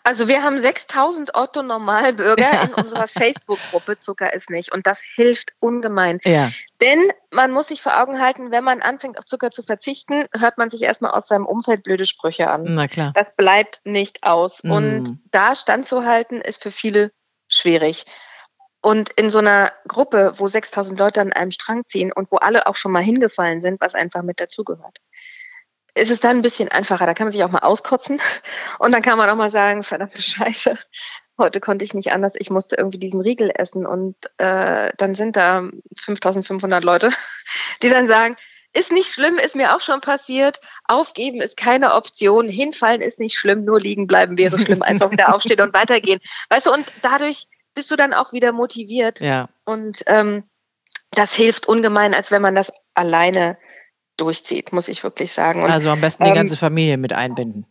Also 0.09 0.27
wir 0.27 0.41
haben 0.41 0.59
6000 0.59 1.35
Otto-Normalbürger 1.35 2.63
in 2.63 2.73
unserer 2.73 3.07
Facebook-Gruppe 3.07 3.99
Zucker 3.99 4.33
ist 4.33 4.49
nicht 4.49 4.73
und 4.73 4.87
das 4.87 5.01
hilft 5.01 5.53
ungemein. 5.59 6.19
Ja. 6.23 6.49
Denn 6.81 7.11
man 7.29 7.51
muss 7.51 7.67
sich 7.67 7.83
vor 7.83 8.01
Augen 8.01 8.19
halten, 8.19 8.49
wenn 8.49 8.63
man 8.63 8.81
anfängt 8.81 9.19
auf 9.19 9.25
Zucker 9.25 9.51
zu 9.51 9.61
verzichten, 9.61 10.25
hört 10.35 10.57
man 10.57 10.71
sich 10.71 10.81
erstmal 10.81 11.11
aus 11.11 11.27
seinem 11.27 11.45
Umfeld 11.45 11.83
blöde 11.83 12.07
Sprüche 12.07 12.49
an. 12.49 12.65
Na 12.69 12.87
klar. 12.87 13.11
Das 13.13 13.35
bleibt 13.35 13.81
nicht 13.83 14.23
aus. 14.23 14.63
Mm. 14.63 14.71
Und 14.71 15.19
da 15.29 15.53
standzuhalten 15.53 16.41
ist 16.41 16.63
für 16.63 16.71
viele 16.71 17.11
schwierig. 17.47 18.07
Und 18.81 19.11
in 19.11 19.29
so 19.29 19.37
einer 19.37 19.71
Gruppe, 19.87 20.33
wo 20.37 20.47
6000 20.47 20.97
Leute 20.97 21.21
an 21.21 21.33
einem 21.33 21.51
Strang 21.51 21.85
ziehen 21.85 22.11
und 22.11 22.31
wo 22.31 22.37
alle 22.37 22.65
auch 22.65 22.77
schon 22.77 22.91
mal 22.91 23.03
hingefallen 23.03 23.61
sind, 23.61 23.79
was 23.79 23.93
einfach 23.93 24.23
mit 24.23 24.39
dazugehört, 24.39 24.97
ist 25.95 26.11
es 26.11 26.19
dann 26.19 26.37
ein 26.37 26.41
bisschen 26.41 26.69
einfacher. 26.69 27.05
Da 27.05 27.13
kann 27.13 27.25
man 27.25 27.31
sich 27.31 27.43
auch 27.43 27.51
mal 27.51 27.59
auskotzen 27.59 28.21
und 28.79 28.91
dann 28.91 29.01
kann 29.01 29.17
man 29.17 29.29
auch 29.29 29.35
mal 29.35 29.51
sagen, 29.51 29.83
verdammte 29.83 30.21
Scheiße, 30.21 30.77
heute 31.37 31.59
konnte 31.59 31.85
ich 31.85 31.93
nicht 31.93 32.11
anders, 32.11 32.33
ich 32.37 32.49
musste 32.49 32.75
irgendwie 32.75 32.99
diesen 32.99 33.21
Riegel 33.21 33.51
essen 33.53 33.85
und 33.85 34.15
äh, 34.37 34.91
dann 34.97 35.15
sind 35.15 35.35
da 35.35 35.69
5500 36.01 36.83
Leute, 36.83 37.09
die 37.81 37.89
dann 37.89 38.07
sagen, 38.07 38.35
ist 38.73 38.91
nicht 38.91 39.11
schlimm, 39.11 39.39
ist 39.39 39.55
mir 39.55 39.75
auch 39.75 39.81
schon 39.81 39.99
passiert. 39.99 40.59
Aufgeben 40.85 41.41
ist 41.41 41.57
keine 41.57 41.95
Option. 41.95 42.47
Hinfallen 42.47 43.01
ist 43.01 43.19
nicht 43.19 43.35
schlimm, 43.35 43.65
nur 43.65 43.79
liegen 43.79 44.05
bleiben 44.05 44.37
wäre 44.37 44.59
schlimm. 44.59 44.83
Einfach 44.83 45.09
wieder 45.09 45.33
aufstehen 45.33 45.61
und 45.61 45.73
weitergehen. 45.73 46.19
Weißt 46.49 46.67
du, 46.67 46.71
und 46.71 46.85
dadurch 47.01 47.47
bist 47.73 47.89
du 47.89 47.95
dann 47.95 48.13
auch 48.13 48.31
wieder 48.31 48.51
motiviert. 48.51 49.21
Ja. 49.21 49.49
Und 49.65 50.03
ähm, 50.05 50.43
das 51.11 51.33
hilft 51.33 51.67
ungemein, 51.67 52.13
als 52.13 52.29
wenn 52.29 52.43
man 52.43 52.53
das 52.53 52.71
alleine 52.93 53.57
durchzieht, 54.19 54.71
muss 54.73 54.87
ich 54.87 55.03
wirklich 55.03 55.31
sagen. 55.33 55.63
Und, 55.63 55.69
Also 55.71 55.89
am 55.89 56.01
besten 56.01 56.23
die 56.23 56.29
ähm, 56.29 56.35
ganze 56.35 56.57
Familie 56.57 56.97
mit 56.97 57.13
einbinden. 57.13 57.65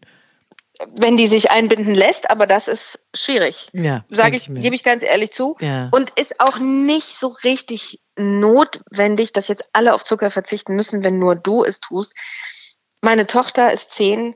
wenn 0.95 1.17
die 1.17 1.27
sich 1.27 1.51
einbinden 1.51 1.95
lässt, 1.95 2.31
aber 2.31 2.47
das 2.47 2.69
ist 2.69 3.01
schwierig. 3.15 3.69
Ja. 3.73 4.05
Sage 4.11 4.37
ich, 4.37 4.49
mir. 4.49 4.61
gebe 4.61 4.75
ich 4.77 4.85
ganz 4.85 5.03
ehrlich 5.03 5.33
zu. 5.33 5.57
Ja. 5.61 5.89
Und 5.93 6.11
ist 6.11 6.41
auch 6.41 6.59
nicht 6.59 7.19
so 7.19 7.29
richtig 7.45 8.01
notwendig, 8.17 9.33
dass 9.33 9.49
jetzt 9.49 9.65
alle 9.73 9.93
auf 9.95 10.05
Zucker 10.05 10.31
verzichten 10.31 10.75
müssen, 10.77 11.03
wenn 11.03 11.19
nur 11.19 11.35
du 11.37 11.65
es 11.65 11.81
tust. 11.81 12.13
Meine 13.01 13.27
Tochter 13.27 13.73
ist 13.73 13.91
zehn, 13.91 14.35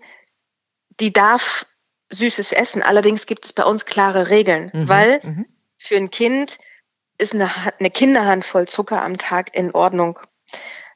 die 1.00 1.12
darf 1.12 1.66
Süßes 2.10 2.52
essen. 2.52 2.82
Allerdings 2.82 3.26
gibt 3.26 3.44
es 3.44 3.52
bei 3.52 3.64
uns 3.64 3.86
klare 3.86 4.28
Regeln, 4.28 4.70
Mhm, 4.72 4.88
weil 4.88 5.20
mhm. 5.22 5.46
für 5.78 5.96
ein 5.96 6.10
Kind 6.10 6.58
ist 7.18 7.32
eine, 7.34 7.50
eine 7.78 7.90
Kinderhandvoll 7.90 8.66
Zucker 8.68 9.02
am 9.02 9.16
Tag 9.18 9.54
in 9.54 9.72
Ordnung. 9.72 10.18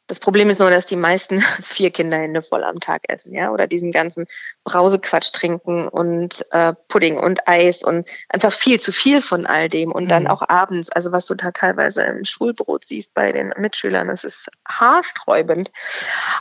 Das 0.06 0.20
Problem 0.20 0.50
ist 0.50 0.60
nur, 0.60 0.70
dass 0.70 0.86
die 0.86 0.96
meisten 0.96 1.40
vier 1.62 1.90
Kinderhände 1.90 2.42
voll 2.42 2.62
am 2.62 2.80
Tag 2.80 3.02
essen, 3.08 3.32
ja, 3.32 3.50
oder 3.50 3.66
diesen 3.66 3.90
ganzen 3.90 4.26
Brausequatsch 4.64 5.32
trinken 5.32 5.88
und 5.88 6.44
äh, 6.50 6.74
Pudding 6.88 7.16
und 7.16 7.48
Eis 7.48 7.82
und 7.82 8.06
einfach 8.28 8.52
viel 8.52 8.80
zu 8.80 8.92
viel 8.92 9.22
von 9.22 9.46
all 9.46 9.68
dem 9.68 9.92
und 9.92 10.08
dann 10.08 10.26
Mhm. 10.26 10.30
auch 10.30 10.42
abends, 10.48 10.90
also 10.90 11.12
was 11.12 11.26
du 11.26 11.34
da 11.34 11.50
teilweise 11.50 12.02
im 12.02 12.24
Schulbrot 12.24 12.84
siehst 12.84 13.14
bei 13.14 13.32
den 13.32 13.52
Mitschülern, 13.56 14.08
das 14.08 14.24
ist 14.24 14.48
haarsträubend. 14.68 15.70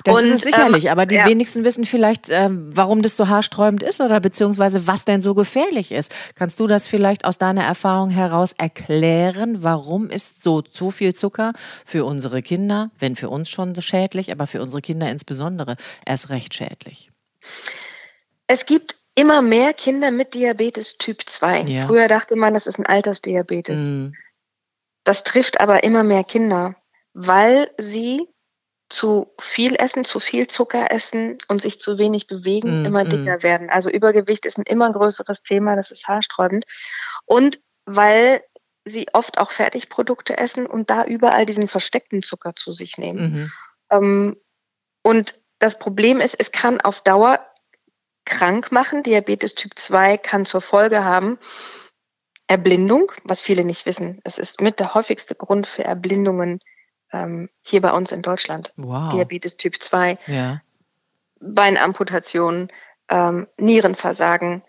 Das 0.03 0.17
und, 0.17 0.25
ist 0.25 0.43
sicherlich, 0.43 0.85
ähm, 0.85 0.91
aber 0.91 1.05
die 1.05 1.15
ja. 1.15 1.25
wenigsten 1.25 1.63
wissen 1.63 1.85
vielleicht, 1.85 2.29
ähm, 2.29 2.69
warum 2.73 3.01
das 3.01 3.17
so 3.17 3.27
haarsträubend 3.27 3.83
ist 3.83 4.01
oder 4.01 4.19
beziehungsweise 4.19 4.87
was 4.87 5.05
denn 5.05 5.21
so 5.21 5.33
gefährlich 5.33 5.91
ist. 5.91 6.13
Kannst 6.35 6.59
du 6.59 6.67
das 6.67 6.87
vielleicht 6.87 7.25
aus 7.25 7.37
deiner 7.37 7.63
Erfahrung 7.63 8.09
heraus 8.09 8.53
erklären? 8.57 9.63
Warum 9.63 10.09
ist 10.09 10.43
so 10.43 10.61
zu 10.61 10.91
viel 10.91 11.13
Zucker 11.13 11.53
für 11.85 12.05
unsere 12.05 12.41
Kinder, 12.41 12.89
wenn 12.99 13.15
für 13.15 13.29
uns 13.29 13.49
schon 13.55 13.79
schädlich, 13.81 14.31
aber 14.31 14.45
für 14.47 14.61
unsere 14.61 14.81
Kinder 14.81 15.09
insbesondere 15.09 15.75
erst 16.05 16.29
recht 16.29 16.53
schädlich? 16.53 17.09
Es 18.47 18.65
gibt 18.65 18.95
immer 19.15 19.41
mehr 19.41 19.73
Kinder 19.73 20.11
mit 20.11 20.33
Diabetes 20.33 20.97
Typ 20.97 21.27
2. 21.27 21.61
Ja. 21.61 21.87
Früher 21.87 22.07
dachte 22.07 22.35
man, 22.35 22.53
das 22.53 22.67
ist 22.67 22.77
ein 22.77 22.85
Altersdiabetes. 22.85 23.79
Mm, 23.79 24.07
Das 25.03 25.23
trifft 25.23 25.59
aber 25.59 25.83
immer 25.83 26.03
mehr 26.03 26.23
Kinder, 26.23 26.75
weil 27.13 27.71
sie 27.77 28.27
zu 28.89 29.33
viel 29.39 29.75
essen, 29.75 30.05
zu 30.05 30.19
viel 30.19 30.47
Zucker 30.47 30.91
essen 30.91 31.37
und 31.47 31.61
sich 31.61 31.79
zu 31.79 31.97
wenig 31.97 32.27
bewegen, 32.27 32.83
Mm, 32.83 32.85
immer 32.85 33.03
mm. 33.05 33.09
dicker 33.09 33.43
werden. 33.43 33.69
Also 33.69 33.89
Übergewicht 33.89 34.45
ist 34.45 34.57
ein 34.57 34.63
immer 34.63 34.91
größeres 34.91 35.41
Thema, 35.41 35.75
das 35.75 35.91
ist 35.91 36.07
haarsträubend. 36.07 36.65
Und 37.25 37.59
weil 37.85 38.41
sie 38.85 39.07
oft 39.13 39.37
auch 39.37 39.51
Fertigprodukte 39.51 40.37
essen 40.37 40.67
und 40.67 40.89
da 40.89 41.03
überall 41.05 41.45
diesen 41.45 41.67
versteckten 41.67 42.23
Zucker 42.23 42.55
zu 42.55 42.71
sich 42.71 42.97
nehmen. 42.97 43.19
mhm. 43.19 43.51
Ähm, 43.91 44.37
und 45.01 45.35
das 45.59 45.77
Problem 45.77 46.19
ist, 46.19 46.35
es 46.39 46.51
kann 46.51 46.81
auf 46.81 47.01
Dauer 47.01 47.39
krank 48.25 48.71
machen. 48.71 49.03
Diabetes 49.03 49.55
Typ 49.55 49.77
2 49.77 50.17
kann 50.17 50.45
zur 50.45 50.61
Folge 50.61 51.03
haben 51.03 51.37
Erblindung, 52.47 53.11
was 53.23 53.41
viele 53.41 53.63
nicht 53.63 53.85
wissen. 53.85 54.19
Es 54.23 54.37
ist 54.37 54.61
mit 54.61 54.79
der 54.79 54.93
häufigste 54.93 55.35
Grund 55.35 55.67
für 55.67 55.83
Erblindungen 55.83 56.59
ähm, 57.11 57.49
hier 57.61 57.81
bei 57.81 57.91
uns 57.91 58.11
in 58.11 58.21
Deutschland. 58.21 58.73
Wow. 58.77 59.13
Diabetes 59.13 59.57
Typ 59.57 59.81
2, 59.81 60.17
Ja. 60.27 60.61
Beinamputationen, 61.39 62.71
ähm, 63.09 63.47
Nierenversagen. 63.57 64.63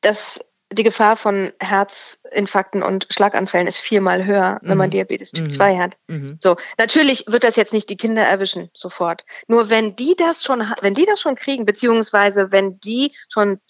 Das, 0.00 0.40
die 0.70 0.82
Gefahr 0.82 1.16
von 1.16 1.52
Herzinfarkten 1.60 2.82
und 2.82 3.06
Schlaganfällen 3.10 3.66
ist 3.66 3.78
viermal 3.78 4.26
höher, 4.26 4.58
wenn 4.62 4.76
man 4.76 4.88
Mhm. 4.88 4.92
Diabetes 4.92 5.32
Typ 5.32 5.46
Mhm. 5.46 5.50
2 5.50 5.78
hat. 5.78 5.96
Mhm. 6.08 6.38
So, 6.40 6.56
natürlich 6.76 7.24
wird 7.26 7.44
das 7.44 7.56
jetzt 7.56 7.72
nicht 7.72 7.88
die 7.88 7.96
Kinder 7.96 8.22
erwischen 8.22 8.70
sofort. 8.74 9.24
Nur 9.46 9.70
wenn 9.70 9.96
die 9.96 10.14
das 10.14 10.44
schon, 10.44 10.60
wenn 10.82 10.94
die 10.94 11.06
das 11.06 11.20
schon 11.20 11.36
kriegen, 11.36 11.64
beziehungsweise 11.64 12.52
wenn 12.52 12.78
die 12.80 13.14
schon 13.30 13.60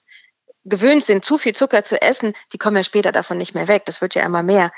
gewöhnt 0.64 1.04
sind, 1.04 1.24
zu 1.24 1.38
viel 1.38 1.54
Zucker 1.54 1.84
zu 1.84 2.02
essen, 2.02 2.34
die 2.52 2.58
kommen 2.58 2.76
ja 2.76 2.82
später 2.82 3.12
davon 3.12 3.38
nicht 3.38 3.54
mehr 3.54 3.68
weg. 3.68 3.84
Das 3.86 4.00
wird 4.00 4.14
ja 4.14 4.22
immer 4.24 4.42
mehr. 4.42 4.72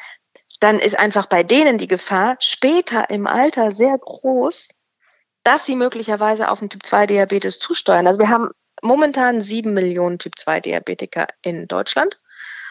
Dann 0.60 0.78
ist 0.78 0.98
einfach 0.98 1.26
bei 1.26 1.42
denen 1.42 1.78
die 1.78 1.88
Gefahr 1.88 2.36
später 2.38 3.08
im 3.08 3.26
Alter 3.26 3.72
sehr 3.72 3.96
groß, 3.98 4.68
dass 5.42 5.64
sie 5.64 5.74
möglicherweise 5.74 6.50
auf 6.50 6.58
den 6.58 6.68
Typ 6.68 6.84
2 6.84 7.06
Diabetes 7.06 7.58
zusteuern. 7.58 8.06
Also 8.06 8.20
wir 8.20 8.28
haben 8.28 8.50
momentan 8.82 9.42
sieben 9.42 9.72
Millionen 9.74 10.18
Typ 10.18 10.38
2 10.38 10.60
Diabetiker 10.60 11.26
in 11.42 11.66
Deutschland. 11.68 12.18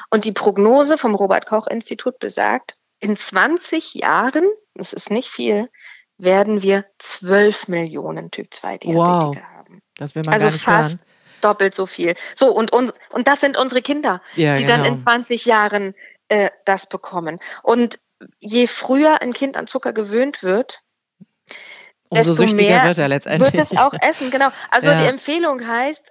Und 0.09 0.25
die 0.25 0.31
Prognose 0.31 0.97
vom 0.97 1.15
Robert 1.15 1.45
Koch 1.45 1.67
Institut 1.67 2.19
besagt, 2.19 2.75
in 2.99 3.15
20 3.15 3.93
Jahren, 3.93 4.45
das 4.73 4.93
ist 4.93 5.11
nicht 5.11 5.29
viel, 5.29 5.69
werden 6.17 6.61
wir 6.61 6.85
12 6.99 7.67
Millionen 7.67 8.31
Typ 8.31 8.53
2 8.53 8.77
Diabetiker 8.79 8.97
Wow. 8.97 9.37
haben. 9.57 9.81
Das 9.97 10.15
will 10.15 10.23
man 10.25 10.33
Also 10.33 10.45
gar 10.47 10.51
nicht 10.51 10.63
fast 10.63 10.89
hören. 10.91 10.99
doppelt 11.41 11.73
so 11.75 11.85
viel. 11.85 12.15
So, 12.35 12.51
und, 12.51 12.71
und, 12.73 12.93
und 13.11 13.27
das 13.27 13.39
sind 13.39 13.57
unsere 13.57 13.81
Kinder, 13.81 14.21
Ja, 14.35 14.55
die 14.55 14.65
dann 14.65 14.81
genau. 14.83 14.93
in 14.95 14.97
20 14.97 15.45
Jahren 15.45 15.93
äh, 16.27 16.49
das 16.65 16.87
bekommen. 16.87 17.39
Und 17.63 17.99
je 18.39 18.67
früher 18.67 19.21
ein 19.21 19.31
Kind 19.33 19.55
an 19.55 19.67
Zucker 19.67 19.93
gewöhnt 19.93 20.43
wird, 20.43 20.81
Umso 22.09 22.33
süchtiger 22.33 22.83
wird 22.83 22.97
er 22.97 23.07
letztendlich. 23.07 23.53
wird 23.53 23.71
es 23.71 23.77
auch 23.77 23.93
essen, 24.01 24.31
genau. 24.31 24.49
Also 24.71 24.87
Ja. 24.87 24.95
die 25.01 25.05
Empfehlung 25.07 25.65
heißt, 25.67 26.03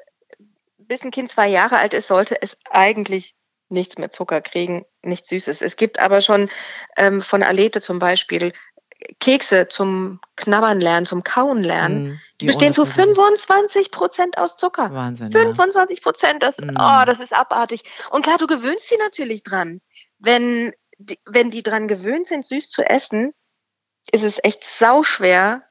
bis 0.79 1.03
ein 1.03 1.11
Kind 1.11 1.31
zwei 1.31 1.49
Jahre 1.49 1.79
alt 1.79 1.93
ist, 1.95 2.09
sollte 2.09 2.41
es 2.41 2.57
eigentlich 2.71 3.35
nichts 3.69 3.99
mit 3.99 4.15
Zucker 4.15 4.41
kriegen, 4.41 4.87
nichts 5.03 5.29
Süßes. 5.29 5.61
Es 5.61 5.77
gibt 5.77 5.99
aber 5.99 6.21
schon 6.21 6.49
ähm, 6.97 7.21
von 7.21 7.43
Alete 7.43 7.81
zum 7.81 7.99
Beispiel 7.99 8.53
Kekse 9.21 9.69
zum 9.69 10.21
Knabbern 10.37 10.81
lernen, 10.81 11.07
zum 11.07 11.23
Kauen 11.23 11.63
lernen. 11.63 12.09
Mm, 12.09 12.21
Die 12.41 12.47
bestehen 12.47 12.73
zu 12.73 12.83
Zucker 12.85 12.95
sind. 12.95 13.15
25 13.17 13.91
Prozent 13.93 14.39
aus 14.39 14.57
Zucker. 14.57 14.93
Wahnsinn. 14.93 15.31
Ja. 15.31 15.41
25 15.41 16.03
Prozent, 16.03 16.43
das, 16.43 16.59
Mm. 16.59 16.71
oh, 16.79 17.05
das 17.07 17.21
ist 17.21 17.33
abartig. 17.33 17.83
Und 18.11 18.23
klar, 18.23 18.39
du 18.39 18.47
gewöhnst 18.47 18.89
sie 18.89 18.97
natürlich 18.97 19.43
dran. 19.45 19.81
Wenn 20.19 20.73
die, 20.99 21.19
wenn 21.27 21.51
die 21.51 21.63
dran 21.63 21.87
gewöhnt 21.87 22.27
sind, 22.27 22.45
süß 22.47 22.71
zu 22.71 22.83
essen, 22.83 23.35
ist 24.11 24.25
es 24.25 24.41
echt 24.43 24.65
sauschwer, 24.65 25.63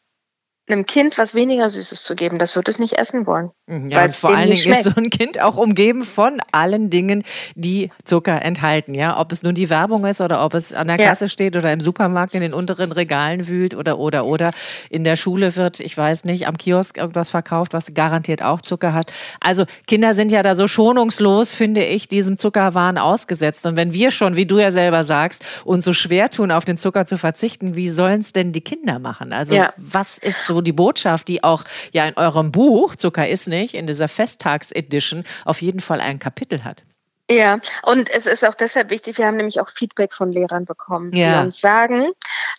einem 0.70 0.86
Kind 0.86 1.18
was 1.18 1.34
weniger 1.34 1.70
Süßes 1.70 2.04
zu 2.04 2.16
geben. 2.16 2.40
Das 2.40 2.56
wird 2.56 2.68
es 2.68 2.78
nicht 2.78 2.94
essen 2.94 3.26
wollen. 3.26 3.52
Mhm, 3.68 3.90
Ja, 3.90 4.04
und 4.06 4.16
vor 4.16 4.36
allen 4.36 4.50
Dingen 4.52 4.70
ist 4.72 4.84
so 4.84 4.92
ein 4.98 5.10
Kind 5.10 5.40
auch 5.42 5.56
umgeben 5.56 6.04
von 6.04 6.42
allen 6.52 6.90
Dingen, 6.90 7.24
die 7.56 7.90
Zucker 8.04 8.42
enthalten. 8.42 8.94
Ja, 8.94 9.20
ob 9.20 9.32
es 9.32 9.44
nun 9.44 9.56
die 9.56 9.70
Werbung 9.70 10.06
ist 10.06 10.20
oder 10.22 10.44
ob 10.44 10.54
es 10.54 10.74
an 10.74 10.88
der 10.88 10.98
Ja. 10.98 11.08
Kasse 11.10 11.30
steht 11.30 11.56
oder 11.56 11.72
im 11.72 11.80
Supermarkt 11.80 12.34
in 12.36 12.42
den 12.42 12.54
unteren 12.54 12.92
Regalen 12.92 13.48
wühlt 13.48 13.76
oder 13.76 13.98
oder 13.98 14.26
oder 14.26 14.52
in 14.90 15.04
der 15.04 15.16
Schule 15.16 15.56
wird, 15.56 15.80
ich 15.80 15.98
weiß 15.98 16.26
nicht, 16.26 16.48
am 16.48 16.58
Kiosk 16.58 16.98
irgendwas 16.98 17.30
verkauft, 17.30 17.74
was 17.74 17.94
garantiert 17.94 18.42
auch 18.44 18.62
Zucker 18.62 18.94
hat. 18.94 19.14
Also 19.40 19.66
Kinder 19.88 20.14
sind 20.14 20.32
ja 20.32 20.44
da 20.44 20.56
so 20.56 20.68
schonungslos, 20.68 21.54
finde 21.54 21.86
ich, 21.86 22.08
diesem 22.10 22.38
Zuckerwahn 22.38 22.98
ausgesetzt. 22.98 23.66
Und 23.66 23.78
wenn 23.78 23.94
wir 23.94 24.12
schon, 24.12 24.36
wie 24.36 24.46
du 24.46 24.60
ja 24.60 24.72
selber 24.72 25.04
sagst, 25.06 25.44
uns 25.66 25.86
so 25.86 25.94
schwer 25.94 26.30
tun, 26.30 26.52
auf 26.52 26.66
den 26.66 26.78
Zucker 26.78 27.06
zu 27.06 27.18
verzichten, 27.18 27.76
wie 27.76 27.90
sollen 27.90 28.22
es 28.22 28.34
denn 28.34 28.52
die 28.52 28.62
Kinder 28.62 29.00
machen? 29.00 29.32
Also 29.34 29.56
Ja. 29.56 29.74
was 29.78 30.18
ist 30.18 30.46
so 30.48 30.57
die 30.62 30.74
Botschaft, 30.74 31.28
die 31.28 31.44
auch 31.44 31.64
ja 31.92 32.06
in 32.08 32.16
eurem 32.18 32.52
Buch 32.52 32.96
Zucker 32.96 33.28
ist 33.28 33.48
nicht, 33.48 33.74
in 33.74 33.88
dieser 33.88 34.08
Festtags-Edition 34.08 35.26
auf 35.46 35.62
jeden 35.62 35.80
Fall 35.80 36.02
ein 36.02 36.20
Kapitel 36.20 36.64
hat? 36.64 36.84
Ja, 37.30 37.60
und 37.84 38.10
es 38.10 38.26
ist 38.26 38.46
auch 38.46 38.56
deshalb 38.56 38.90
wichtig, 38.90 39.18
wir 39.18 39.26
haben 39.26 39.36
nämlich 39.38 39.60
auch 39.60 39.70
Feedback 39.70 40.14
von 40.14 40.32
Lehrern 40.32 40.66
bekommen, 40.66 41.12
Ja. 41.14 41.40
die 41.42 41.46
uns 41.48 41.60
sagen, 41.60 42.12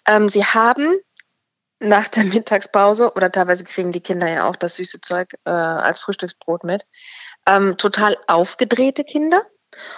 ähm, 0.06 0.28
sie 0.28 0.44
haben 0.44 0.94
nach 1.80 2.08
der 2.08 2.24
Mittagspause, 2.24 3.12
oder 3.14 3.30
teilweise 3.30 3.64
kriegen 3.64 3.92
die 3.92 4.00
Kinder 4.00 4.28
ja 4.30 4.48
auch 4.48 4.56
das 4.56 4.74
süße 4.74 5.00
Zeug 5.00 5.34
äh, 5.44 5.50
als 5.50 6.00
Frühstücksbrot 6.00 6.64
mit, 6.64 6.84
ähm, 7.46 7.76
total 7.76 8.16
aufgedrehte 8.26 9.04
Kinder. 9.04 9.42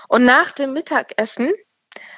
Und 0.09 0.25
nach 0.25 0.53
dem 0.53 0.73
Mittagessen 0.73 1.53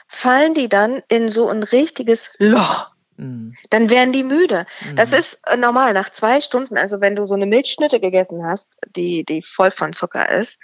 fallen 0.09 0.53
die 0.53 0.69
dann 0.69 1.03
in 1.09 1.29
so 1.31 1.49
ein 1.49 1.63
richtiges 1.63 2.31
Loch. 2.39 2.92
Mhm. 3.17 3.55
Dann 3.71 3.91
werden 3.91 4.13
die 4.13 4.23
müde. 4.23 4.67
Das 4.97 5.11
Mhm. 5.11 5.17
ist 5.17 5.41
äh, 5.47 5.57
normal. 5.57 5.93
Nach 5.93 6.11
zwei 6.11 6.41
Stunden, 6.41 6.77
also 6.77 7.01
wenn 7.01 7.17
du 7.17 7.27
so 7.27 7.35
eine 7.35 7.47
Milchschnitte 7.47 8.01
gegessen 8.01 8.45
hast, 8.45 8.69
die, 8.97 9.25
die 9.25 9.43
voll 9.43 9.71
von 9.71 9.93
Zucker 9.93 10.31
ist, 10.31 10.59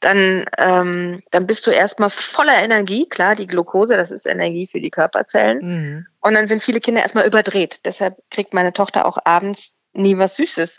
dann, 0.00 0.46
ähm, 0.58 1.20
dann 1.30 1.46
bist 1.46 1.66
du 1.66 1.70
erstmal 1.70 2.10
voller 2.10 2.62
Energie. 2.62 3.08
Klar, 3.08 3.36
die 3.36 3.46
Glucose, 3.46 3.96
das 3.96 4.10
ist 4.10 4.26
Energie 4.26 4.66
für 4.66 4.80
die 4.80 4.90
Körperzellen. 4.90 5.58
Mhm. 5.62 6.06
Und 6.20 6.34
dann 6.34 6.48
sind 6.48 6.62
viele 6.62 6.80
Kinder 6.80 7.02
erstmal 7.02 7.26
überdreht. 7.26 7.80
Deshalb 7.84 8.16
kriegt 8.30 8.52
meine 8.54 8.72
Tochter 8.72 9.06
auch 9.06 9.18
abends 9.24 9.76
nie 9.92 10.18
was 10.18 10.36
Süßes. 10.36 10.78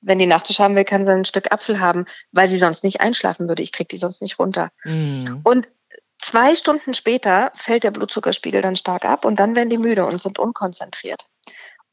Wenn 0.00 0.18
die 0.20 0.26
Nachtisch 0.26 0.60
haben 0.60 0.76
will, 0.76 0.84
kann 0.84 1.06
sie 1.06 1.12
ein 1.12 1.24
Stück 1.24 1.50
Apfel 1.50 1.80
haben, 1.80 2.06
weil 2.30 2.48
sie 2.48 2.58
sonst 2.58 2.84
nicht 2.84 3.00
einschlafen 3.00 3.48
würde. 3.48 3.62
Ich 3.62 3.72
krieg 3.72 3.88
die 3.88 3.96
sonst 3.96 4.22
nicht 4.22 4.38
runter. 4.38 4.70
Mhm. 4.84 5.40
Und 5.42 5.68
zwei 6.18 6.54
Stunden 6.54 6.94
später 6.94 7.52
fällt 7.54 7.84
der 7.84 7.90
Blutzuckerspiegel 7.90 8.62
dann 8.62 8.76
stark 8.76 9.04
ab 9.04 9.24
und 9.24 9.38
dann 9.40 9.54
werden 9.54 9.70
die 9.70 9.78
müde 9.78 10.06
und 10.06 10.20
sind 10.20 10.38
unkonzentriert. 10.38 11.24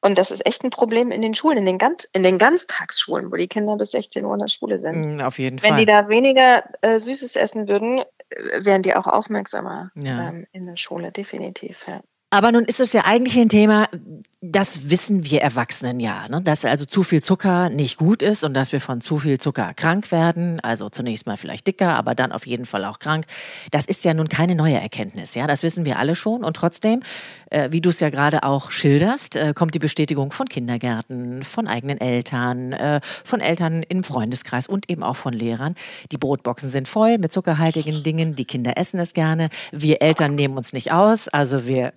Und 0.02 0.20
das 0.20 0.30
ist 0.30 0.46
echt 0.46 0.64
ein 0.64 0.70
Problem 0.70 1.12
in 1.12 1.22
den 1.24 1.34
Schulen, 1.34 1.58
in 1.58 1.66
den, 1.66 1.80
ganz, 1.80 2.08
in 2.14 2.22
den 2.22 2.38
Ganztagsschulen, 2.38 3.32
wo 3.32 3.38
die 3.38 3.48
Kinder 3.48 3.76
bis 3.76 3.90
16 3.92 4.24
Uhr 4.24 4.34
in 4.36 4.40
der 4.40 4.50
Schule 4.50 4.78
sind. 4.78 5.16
Mhm, 5.16 5.22
Auf 5.22 5.40
jeden 5.40 5.62
Wenn 5.64 5.70
Fall. 5.72 5.80
die 5.80 5.86
da 5.88 6.10
weniger 6.10 6.64
äh, 6.82 7.00
Süßes 7.00 7.36
essen 7.36 7.68
würden, 7.68 8.04
äh, 8.30 8.64
wären 8.64 8.84
die 8.84 8.94
auch 8.96 9.08
aufmerksamer 9.08 9.90
Ja. 9.96 10.30
ähm, 10.30 10.46
in 10.52 10.68
der 10.68 10.76
Schule, 10.76 11.12
definitiv. 11.12 11.86
Ja. 11.88 12.02
Aber 12.30 12.52
nun 12.52 12.66
ist 12.66 12.80
es 12.80 12.94
ja 12.94 13.02
eigentlich 13.06 13.36
ein 13.40 13.50
Thema, 13.50 13.88
das 14.52 14.90
wissen 14.90 15.26
wir 15.30 15.42
Erwachsenen 15.42 16.00
ja, 16.00 16.28
ne? 16.28 16.42
dass 16.42 16.66
also 16.66 16.86
zu 16.86 17.04
viel 17.04 17.22
Zucker 17.22 17.70
nicht 17.70 17.98
gut 17.98 18.22
ist 18.22 18.44
und 18.44 18.54
dass 18.54 18.72
wir 18.72 18.82
von 18.82 19.02
zu 19.02 19.18
viel 19.18 19.40
Zucker 19.40 19.74
krank 19.74 20.12
werden. 20.12 20.60
Also 20.60 20.90
zunächst 20.90 21.26
mal 21.26 21.38
vielleicht 21.38 21.68
dicker, 21.68 21.96
aber 21.96 22.16
dann 22.16 22.32
auf 22.32 22.46
jeden 22.46 22.66
Fall 22.66 22.86
auch 22.86 23.00
krank. 23.00 23.26
Das 23.72 23.86
ist 23.86 24.06
ja 24.06 24.14
nun 24.14 24.30
keine 24.30 24.56
neue 24.56 24.80
Erkenntnis, 24.80 25.36
ja, 25.36 25.48
das 25.48 25.64
wissen 25.64 25.86
wir 25.86 26.00
alle 26.00 26.16
schon. 26.16 26.44
Und 26.44 26.56
trotzdem, 26.56 27.02
äh, 27.50 27.72
wie 27.72 27.82
du 27.82 27.90
es 27.90 28.00
ja 28.00 28.10
gerade 28.10 28.44
auch 28.44 28.72
schilderst, 28.72 29.36
äh, 29.36 29.54
kommt 29.54 29.74
die 29.74 29.80
Bestätigung 29.80 30.32
von 30.32 30.48
Kindergärten, 30.48 31.44
von 31.44 31.68
eigenen 31.68 32.00
Eltern, 32.00 32.74
äh, 32.74 33.02
von 33.24 33.42
Eltern 33.42 33.84
im 33.84 34.04
Freundeskreis 34.04 34.68
und 34.68 34.90
eben 34.90 35.04
auch 35.04 35.16
von 35.16 35.34
Lehrern. 35.34 35.76
Die 36.12 36.18
Brotboxen 36.18 36.70
sind 36.70 36.88
voll 36.88 37.18
mit 37.18 37.32
zuckerhaltigen 37.32 38.04
Dingen. 38.04 38.36
Die 38.36 38.46
Kinder 38.46 38.78
essen 38.78 39.00
es 39.00 39.14
gerne. 39.14 39.50
Wir 39.72 40.02
Eltern 40.02 40.36
nehmen 40.36 40.58
uns 40.58 40.74
nicht 40.74 40.92
aus. 40.92 41.28
Also 41.28 41.68
wir 41.68 41.94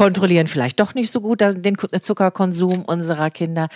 kontrollieren 0.00 0.46
vielleicht 0.46 0.80
doch 0.80 0.94
nicht 0.94 1.10
so 1.10 1.20
gut 1.20 1.42
den 1.42 1.76
Zuckerkonsum 1.76 2.86
unserer 2.86 3.30
Kinder. 3.30 3.68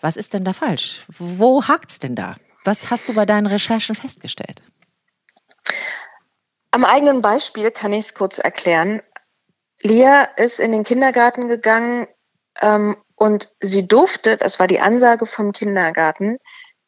Was 0.00 0.16
ist 0.16 0.34
denn 0.34 0.42
da 0.42 0.52
falsch? 0.52 1.04
Wo 1.06 1.62
hakt's 1.68 2.00
denn 2.00 2.16
da? 2.16 2.34
Was 2.64 2.90
hast 2.90 3.08
du 3.08 3.14
bei 3.14 3.24
deinen 3.24 3.46
Recherchen 3.46 3.94
festgestellt? 3.94 4.62
Am 6.72 6.84
eigenen 6.84 7.22
Beispiel 7.22 7.70
kann 7.70 7.92
ich 7.92 8.06
es 8.06 8.14
kurz 8.14 8.40
erklären. 8.40 9.00
Lia 9.80 10.24
ist 10.24 10.58
in 10.58 10.72
den 10.72 10.82
Kindergarten 10.82 11.46
gegangen 11.46 12.08
ähm, 12.60 12.96
und 13.14 13.54
sie 13.60 13.86
durfte, 13.86 14.36
das 14.36 14.58
war 14.58 14.66
die 14.66 14.80
Ansage 14.80 15.24
vom 15.24 15.52
Kindergarten, 15.52 16.38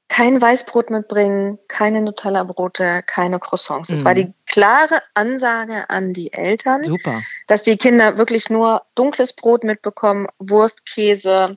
kein 0.09 0.41
Weißbrot 0.41 0.91
mitbringen, 0.91 1.59
keine 1.69 2.01
Nutella-Brote, 2.01 3.03
keine 3.07 3.39
Croissants. 3.39 3.89
Das 3.89 4.01
Mhm. 4.01 4.05
war 4.05 4.15
die 4.15 4.33
klare 4.47 5.03
Ansage 5.15 5.91
an 5.91 6.13
die 6.13 6.33
Eltern, 6.33 6.85
Super. 6.85 7.23
dass 7.49 7.63
die 7.63 7.77
Kinder 7.77 8.17
wirklich 8.17 8.49
nur 8.49 8.83
dunkles 8.95 9.33
Brot 9.33 9.65
mitbekommen, 9.65 10.29
Wurst, 10.39 10.87
Käse, 10.87 11.57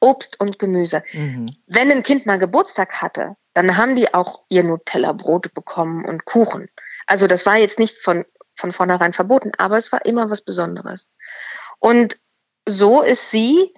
Obst 0.00 0.38
und 0.40 0.58
Gemüse. 0.58 1.02
Mhm. 1.12 1.56
Wenn 1.66 1.90
ein 1.90 2.02
Kind 2.02 2.26
mal 2.26 2.38
Geburtstag 2.38 3.00
hatte, 3.00 3.36
dann 3.54 3.78
haben 3.78 3.96
die 3.96 4.12
auch 4.12 4.42
ihr 4.50 4.62
Nutella-Brot 4.62 5.54
bekommen 5.54 6.04
und 6.04 6.26
Kuchen. 6.26 6.68
Also 7.06 7.26
das 7.26 7.46
war 7.46 7.56
jetzt 7.56 7.78
nicht 7.78 7.96
von, 7.98 8.24
von 8.54 8.72
vornherein 8.72 9.14
verboten, 9.14 9.52
aber 9.56 9.78
es 9.78 9.90
war 9.92 10.04
immer 10.04 10.28
was 10.28 10.42
Besonderes. 10.42 11.08
Und 11.78 12.18
so 12.68 13.00
ist 13.00 13.30
sie 13.30 13.72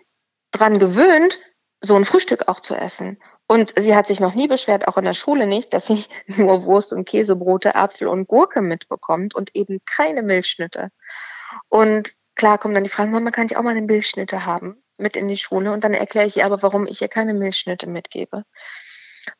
dran 0.51 0.81
gewöhnt, 0.81 1.39
so 1.81 1.95
ein 1.95 2.05
Frühstück 2.05 2.49
auch 2.49 2.59
zu 2.61 2.75
essen. 2.75 3.21
Und 3.51 3.73
sie 3.79 3.97
hat 3.97 4.07
sich 4.07 4.21
noch 4.21 4.35
nie 4.35 4.47
beschwert, 4.47 4.87
auch 4.87 4.99
in 4.99 5.05
der 5.05 5.15
Schule 5.15 5.47
nicht, 5.47 5.73
dass 5.73 5.87
sie 5.87 6.05
nur 6.27 6.65
Wurst 6.65 6.93
und 6.93 7.09
Käsebrote, 7.09 7.75
Apfel 7.75 8.07
und 8.07 8.29
Gurke 8.29 8.61
mitbekommt 8.61 9.35
und 9.35 9.57
eben 9.57 9.81
keine 9.87 10.23
Milchschnitte. 10.23 10.91
Und 11.69 12.13
klar 12.35 12.59
kommen 12.59 12.75
dann 12.75 12.85
die 12.85 12.91
Fragen, 12.91 13.11
Mama, 13.11 13.31
kann 13.31 13.47
ich 13.47 13.57
auch 13.57 13.63
mal 13.63 13.71
eine 13.71 13.83
Milchschnitte 13.83 14.45
haben 14.45 14.83
mit 14.99 15.17
in 15.17 15.29
die 15.29 15.39
Schule? 15.39 15.73
Und 15.73 15.83
dann 15.83 15.95
erkläre 15.95 16.27
ich 16.27 16.37
ihr 16.37 16.45
aber, 16.45 16.63
warum 16.63 16.87
ich 16.87 17.01
ihr 17.01 17.09
keine 17.09 17.33
Milchschnitte 17.33 17.87
mitgebe. 17.87 18.45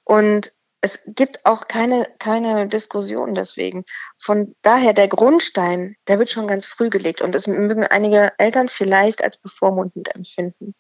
Und 0.05 0.53
es 0.81 1.03
gibt 1.07 1.45
auch 1.45 1.69
keine, 1.69 2.09
keine 2.19 2.67
Diskussion 2.69 3.35
deswegen. 3.35 3.85
Von 4.17 4.55
daher, 4.63 4.95
der 4.95 5.09
Grundstein, 5.09 5.97
der 6.07 6.19
wird 6.19 6.31
schon 6.31 6.47
ganz 6.47 6.65
früh 6.67 6.89
gelegt. 6.89 7.21
Und 7.21 7.35
das 7.35 7.47
mögen 7.47 7.85
einige 7.85 8.33
Eltern 8.39 8.71
vielleicht 8.71 9.23
als 9.23 9.37
bevormundend 9.37 10.15
empfinden. 10.15 10.75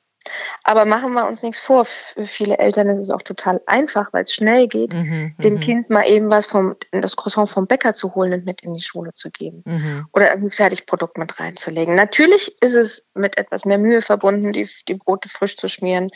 Aber 0.65 0.85
machen 0.85 1.13
wir 1.13 1.27
uns 1.27 1.43
nichts 1.43 1.59
vor. 1.61 1.85
Für 1.85 2.27
viele 2.27 2.59
Eltern 2.59 2.89
ist 2.89 2.99
es 2.99 3.11
auch 3.11 3.23
total 3.23 3.61
einfach, 3.67 4.13
weil 4.13 4.25
es 4.25 4.33
schnell 4.33 4.69
geht, 4.69 4.93
Mhm. 4.93 5.35
dem 5.43 5.55
mhm, 5.55 5.61
Kind 5.61 5.91
mal 5.91 6.09
eben 6.09 6.31
was 6.31 6.47
vom, 6.47 6.77
das 6.93 7.17
Croissant 7.17 7.49
vom 7.51 7.67
Bäcker 7.67 7.95
zu 7.95 8.15
holen 8.15 8.33
und 8.33 8.45
mit 8.45 8.63
in 8.63 8.75
die 8.75 8.83
Schule 8.83 9.13
zu 9.15 9.31
geben 9.31 9.63
Mhm. 9.65 10.07
oder 10.13 10.31
ein 10.33 10.51
Fertigprodukt 10.51 11.19
mit 11.19 11.39
reinzulegen. 11.41 11.95
Natürlich 11.95 12.61
ist 12.63 12.75
es 12.75 13.07
mit 13.15 13.39
etwas 13.39 13.65
mehr 13.65 13.79
Mühe 13.79 14.03
verbunden, 14.03 14.53
die, 14.53 14.69
die 14.89 14.95
Brote 14.95 15.29
frisch 15.29 15.57
zu 15.57 15.69
schmieren 15.69 16.11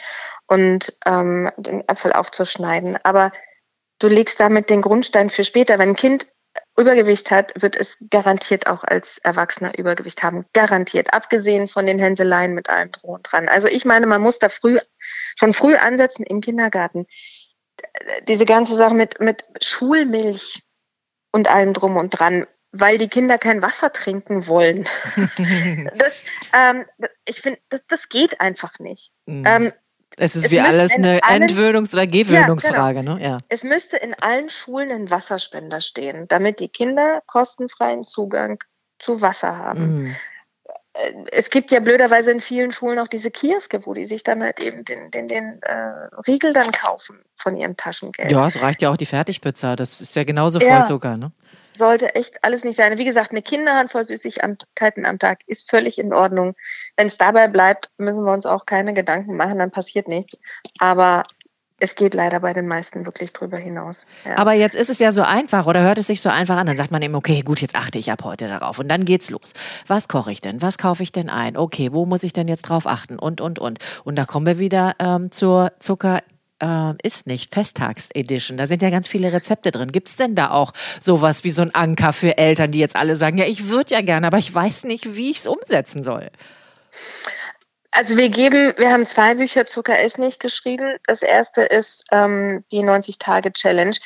und 0.47 0.97
ähm, 1.07 1.51
den 1.57 1.89
Apfel 1.89 2.13
aufzuschneiden. 2.13 2.99
Aber 3.03 3.33
du 3.99 4.09
legst 4.09 4.41
damit 4.41 4.71
den 4.71 4.83
Grundstein 4.83 5.31
für 5.31 5.45
später. 5.45 5.79
Wenn 5.79 5.91
ein 5.91 5.97
Kind 5.97 6.27
Übergewicht 6.77 7.31
hat, 7.31 7.53
wird 7.61 7.77
es 7.77 7.97
garantiert 8.11 8.67
auch 8.67 8.85
als 8.85 9.19
Erwachsener 9.19 9.79
Übergewicht 9.79 10.23
haben. 10.23 10.47
Garantiert. 10.53 11.13
Abgesehen 11.13 11.69
von 11.69 11.87
den 11.87 11.99
Hänseleien 11.99 12.55
mit 12.55 12.71
allem 12.71 12.93
drum 12.93 13.11
und 13.15 13.23
dran. 13.31 13.49
Also 13.49 13.69
ich 13.69 13.85
meine, 13.85 14.07
man 14.07 14.23
muss 14.23 14.39
da 14.39 14.49
früh, 14.49 14.79
schon 15.39 15.55
früh 15.55 15.77
ansetzen 15.77 16.25
im 16.25 16.41
Kindergarten. 16.41 17.07
Diese 18.29 18.45
ganze 18.45 18.77
Sache 18.77 18.95
mit, 18.95 19.21
mit 19.21 19.45
Schulmilch 19.63 20.63
und 21.33 21.49
allem 21.49 21.73
drum 21.73 21.97
und 21.97 22.11
dran, 22.11 22.47
weil 22.71 22.97
die 22.97 23.09
Kinder 23.09 23.39
kein 23.39 23.61
Wasser 23.63 23.93
trinken 23.93 24.47
wollen. 24.47 24.87
das, 25.97 26.27
ähm, 26.55 26.87
ich 27.27 27.41
finde, 27.41 27.61
das, 27.69 27.83
das 27.89 28.09
geht 28.09 28.41
einfach 28.41 28.79
nicht. 28.79 29.13
Mhm. 29.27 29.45
Ähm, 29.47 29.73
es 30.19 30.37
ist 30.37 30.47
es 30.47 30.51
wie 30.51 30.61
alles 30.61 30.95
in 30.97 31.05
eine 31.07 31.23
allen- 31.23 31.43
Entwöhnungs- 31.45 31.93
oder 31.93 32.07
Gewöhnungsfrage, 32.07 33.03
ne? 33.03 33.19
Ja. 33.21 33.39
es 33.49 33.65
müsste 33.65 33.97
in 33.97 34.15
allen 34.21 34.49
Schulen 34.49 34.91
ein 34.91 35.11
Wasserspender 35.11 35.81
stehen, 35.81 36.27
damit 36.29 36.61
die 36.61 36.69
Kinder 36.69 37.23
kostenfreien 37.27 38.05
Zugang 38.05 38.63
zu 38.99 39.21
Wasser 39.21 39.57
haben. 39.57 40.03
Mhm. 40.05 40.17
Äh, 40.95 41.13
Es 41.33 41.49
gibt 41.51 41.71
ja 41.71 41.81
blöderweise 41.81 42.31
in 42.31 42.41
vielen 42.41 42.71
Schulen 42.73 42.99
auch 42.99 43.09
diese 43.09 43.31
Kioske, 43.31 43.87
wo 43.87 43.95
die 43.95 44.05
sich 44.05 44.23
dann 44.25 44.43
halt 44.43 44.61
eben 44.61 44.85
den, 44.85 45.11
den, 45.11 45.27
den 45.29 45.61
äh, 45.63 45.75
Riegel 46.27 46.53
dann 46.53 46.71
kaufen 46.73 47.19
von 47.37 47.57
ihrem 47.57 47.77
Taschengeld. 47.77 48.31
Ja, 48.31 48.47
es 48.47 48.61
reicht 48.61 48.83
ja 48.83 48.91
auch 48.91 48.97
die 48.99 49.07
Fertigpizza. 49.07 49.75
Das 49.77 50.01
ist 50.01 50.15
ja 50.15 50.25
genauso 50.25 50.59
Ja. 50.61 50.77
voll 50.77 50.87
Zucker, 50.87 51.17
ne? 51.17 51.33
Sollte 51.77 52.15
echt 52.15 52.45
alles 52.45 52.65
nicht 52.65 52.77
sein. 52.77 52.99
Wie 52.99 53.05
gesagt, 53.05 53.31
eine 53.31 53.43
Kinderhandvoll 53.43 54.05
Süßigkeiten 54.05 55.07
am 55.07 55.19
Tag 55.19 55.41
ist 55.47 55.71
völlig 55.71 55.99
in 55.99 56.13
Ordnung. 56.13 56.55
Wenn 56.97 57.09
es 57.09 57.17
dabei 57.17 57.49
bleibt, 57.49 57.91
müssen 57.99 58.25
wir 58.25 58.33
uns 58.33 58.47
auch 58.47 58.67
keine 58.67 58.95
Gedanken 58.95 59.37
machen, 59.37 59.59
dann 59.59 59.71
passiert 59.71 60.09
nichts. 60.09 60.39
Aber 60.79 61.25
es 61.83 61.97
geht 61.97 62.15
leider 62.15 62.39
bei 62.39 62.53
den 62.53 62.69
meisten 62.69 63.05
wirklich 63.07 63.33
drüber 63.33 63.57
hinaus. 63.57 64.07
Ja. 64.25 64.39
Aber 64.39 64.53
jetzt 64.53 64.77
ist 64.77 64.89
es 64.89 65.01
ja 65.01 65.11
so 65.11 65.23
einfach 65.23 65.67
oder 65.67 65.81
hört 65.81 65.99
es 65.99 66.07
sich 66.07 66.21
so 66.21 66.29
einfach 66.29 66.57
an. 66.57 66.67
Dann 66.67 66.77
sagt 66.77 66.93
man 66.93 67.03
eben, 67.03 67.17
okay, 67.17 67.41
gut, 67.41 67.61
jetzt 67.61 67.75
achte 67.75 67.99
ich 67.99 68.13
ab 68.13 68.23
heute 68.23 68.47
darauf. 68.47 68.79
Und 68.79 68.89
dann 68.89 69.05
geht's 69.05 69.31
los. 69.31 69.53
Was 69.89 70.07
koche 70.07 70.31
ich 70.31 70.41
denn? 70.41 70.63
Was 70.63 70.79
kaufe 70.79 71.03
ich 71.03 71.11
denn 71.11 71.29
ein? 71.29 71.57
Okay, 71.57 71.93
wo 71.93 72.07
muss 72.07 72.23
ich 72.23 72.33
denn 72.33 72.47
jetzt 72.47 72.63
drauf 72.63 72.87
achten? 72.87 73.19
Und, 73.19 73.41
und, 73.41 73.59
und. 73.59 73.81
Und 74.05 74.17
da 74.17 74.27
kommen 74.27 74.47
wir 74.47 74.61
wieder 74.61 74.95
ähm, 75.01 75.33
zur 75.33 75.73
Zucker. 75.81 76.21
Äh, 76.63 76.95
ist 77.03 77.27
nicht 77.27 77.53
Festtags-Edition. 77.53 78.57
Da 78.57 78.67
sind 78.67 78.83
ja 78.83 78.91
ganz 78.91 79.09
viele 79.09 79.33
Rezepte 79.33 79.73
drin. 79.73 79.91
Gibt's 79.91 80.15
denn 80.15 80.37
da 80.37 80.53
auch 80.53 80.73
sowas 81.01 81.43
wie 81.43 81.51
so 81.51 81.63
ein 81.63 81.75
Anker 81.75 82.13
für 82.13 82.39
Eltern, 82.39 82.71
die 82.71 82.79
jetzt 82.79 82.95
alle 82.95 83.17
sagen, 83.17 83.37
ja, 83.37 83.47
ich 83.47 83.69
würde 83.69 83.95
ja 83.95 84.01
gerne, 84.01 84.29
aber 84.29 84.39
ich 84.39 84.55
weiß 84.55 84.85
nicht, 84.85 85.17
wie 85.17 85.33
ich 85.33 85.39
es 85.39 85.49
umsetzen 85.49 86.05
soll? 86.05 86.31
Also 87.91 88.17
wir 88.17 88.29
geben, 88.29 88.75
wir 88.77 88.93
haben 88.93 89.05
zwei 89.07 89.35
Bücher 89.35 89.67
Zucker 89.67 90.01
ist 90.01 90.19
nicht 90.19 90.39
geschrieben. 90.39 90.99
Das 91.07 91.23
erste 91.23 91.63
ist 91.63 92.05
ähm, 92.13 92.65
die 92.71 92.85
90-Tage-Challenge. 92.85 93.97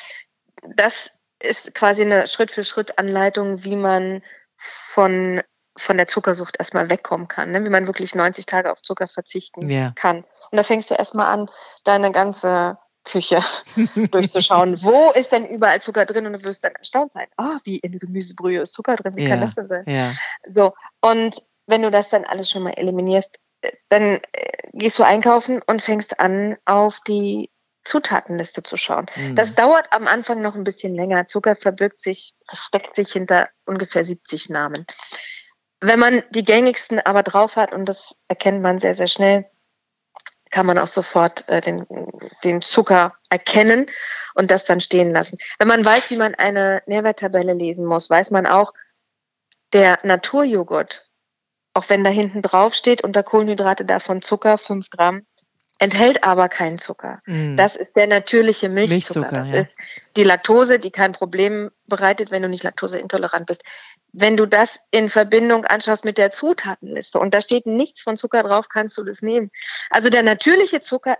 Das 0.75 1.11
ist 1.39 1.75
quasi 1.75 2.01
eine 2.01 2.25
Schritt-für-Schritt-Anleitung, 2.25 3.63
wie 3.63 3.75
man 3.75 4.23
von, 4.57 5.43
von 5.77 5.97
der 5.97 6.07
Zuckersucht 6.07 6.57
erstmal 6.59 6.89
wegkommen 6.89 7.27
kann, 7.27 7.51
ne? 7.51 7.63
wie 7.63 7.69
man 7.69 7.87
wirklich 7.87 8.15
90 8.15 8.45
Tage 8.45 8.71
auf 8.71 8.81
Zucker 8.81 9.07
verzichten 9.07 9.69
Ja. 9.69 9.91
kann. 9.95 10.17
Und 10.51 10.57
da 10.57 10.63
fängst 10.63 10.89
du 10.89 10.95
erstmal 10.95 11.27
an, 11.27 11.49
deine 11.83 12.11
ganze 12.11 12.77
Küche 13.03 13.41
durchzuschauen. 14.11 14.81
Wo 14.83 15.11
ist 15.11 15.31
denn 15.31 15.47
überall 15.47 15.81
Zucker 15.81 16.05
drin? 16.05 16.25
Und 16.25 16.33
du 16.33 16.43
wirst 16.43 16.63
dann 16.63 16.73
erstaunt 16.75 17.13
sein. 17.13 17.27
Ah, 17.37 17.57
wie 17.63 17.77
in 17.77 17.99
Gemüsebrühe 17.99 18.61
ist 18.61 18.73
Zucker 18.73 18.95
drin. 18.97 19.15
Wie 19.15 19.27
kann 19.27 19.39
Ja. 19.39 19.45
das 19.45 19.55
denn 19.55 19.67
sein? 19.67 19.83
Ja. 19.87 20.11
So, 20.47 20.73
und 21.01 21.41
wenn 21.67 21.81
du 21.83 21.91
das 21.91 22.09
dann 22.09 22.25
alles 22.25 22.49
schon 22.51 22.63
mal 22.63 22.71
eliminierst, 22.73 23.29
dann 23.89 24.01
äh, 24.03 24.19
gehst 24.73 24.99
du 24.99 25.03
einkaufen 25.03 25.61
und 25.65 25.81
fängst 25.81 26.19
an, 26.19 26.57
auf 26.65 26.99
die 27.07 27.49
Zutatenliste 27.85 28.63
zu 28.63 28.75
schauen. 28.75 29.05
Mhm. 29.15 29.35
Das 29.35 29.55
dauert 29.55 29.91
am 29.93 30.07
Anfang 30.07 30.41
noch 30.41 30.55
ein 30.55 30.65
bisschen 30.65 30.93
länger. 30.93 31.25
Zucker 31.27 31.55
verbirgt 31.55 31.99
sich, 32.01 32.33
versteckt 32.45 32.95
sich 32.95 33.11
hinter 33.13 33.47
ungefähr 33.65 34.03
70 34.03 34.49
Namen. 34.49 34.85
Wenn 35.79 35.99
man 35.99 36.23
die 36.31 36.43
gängigsten 36.43 36.99
aber 36.99 37.23
drauf 37.23 37.55
hat, 37.55 37.71
und 37.71 37.85
das 37.85 38.15
erkennt 38.27 38.61
man 38.61 38.79
sehr, 38.79 38.95
sehr 38.95 39.07
schnell, 39.07 39.45
kann 40.49 40.65
man 40.65 40.77
auch 40.77 40.87
sofort 40.87 41.47
äh, 41.49 41.61
den, 41.61 41.85
den 42.43 42.61
Zucker 42.61 43.13
erkennen 43.29 43.85
und 44.33 44.49
das 44.49 44.65
dann 44.65 44.81
stehen 44.81 45.11
lassen. 45.11 45.37
Wenn 45.59 45.67
man 45.67 45.83
weiß, 45.83 46.09
wie 46.09 46.15
man 46.15 46.35
eine 46.35 46.81
Nährwerttabelle 46.85 47.53
lesen 47.53 47.85
muss, 47.85 48.09
weiß 48.09 48.31
man 48.31 48.45
auch, 48.45 48.73
der 49.73 49.99
Naturjoghurt, 50.03 51.09
auch 51.73 51.89
wenn 51.89 52.03
da 52.03 52.09
hinten 52.09 52.41
drauf 52.41 52.73
steht, 52.73 53.03
unter 53.03 53.23
Kohlenhydrate 53.23 53.85
davon 53.85 54.21
Zucker, 54.21 54.57
5 54.57 54.89
Gramm, 54.89 55.23
enthält 55.79 56.23
aber 56.23 56.49
keinen 56.49 56.79
Zucker. 56.79 57.21
Mhm. 57.25 57.57
Das 57.57 57.75
ist 57.75 57.95
der 57.95 58.07
natürliche 58.07 58.69
Milchzucker. 58.69 58.95
Milchzucker, 58.95 59.37
das 59.37 59.49
ja. 59.49 59.61
ist 59.61 60.15
die 60.15 60.23
Laktose, 60.23 60.79
die 60.79 60.91
kein 60.91 61.11
Problem 61.11 61.69
bereitet, 61.85 62.31
wenn 62.31 62.41
du 62.41 62.49
nicht 62.49 62.63
laktoseintolerant 62.63 63.45
bist. 63.45 63.63
Wenn 64.19 64.35
du 64.35 64.47
das 64.47 64.79
in 64.89 65.11
Verbindung 65.11 65.65
anschaust 65.65 66.03
mit 66.03 66.17
der 66.17 66.31
Zutatenliste 66.31 67.19
und 67.19 67.35
da 67.35 67.41
steht 67.41 67.67
nichts 67.67 68.01
von 68.01 68.17
Zucker 68.17 68.41
drauf, 68.41 68.67
kannst 68.67 68.97
du 68.97 69.03
das 69.03 69.21
nehmen. 69.21 69.51
Also 69.91 70.09
der 70.09 70.23
natürliche 70.23 70.81
Zucker 70.81 71.17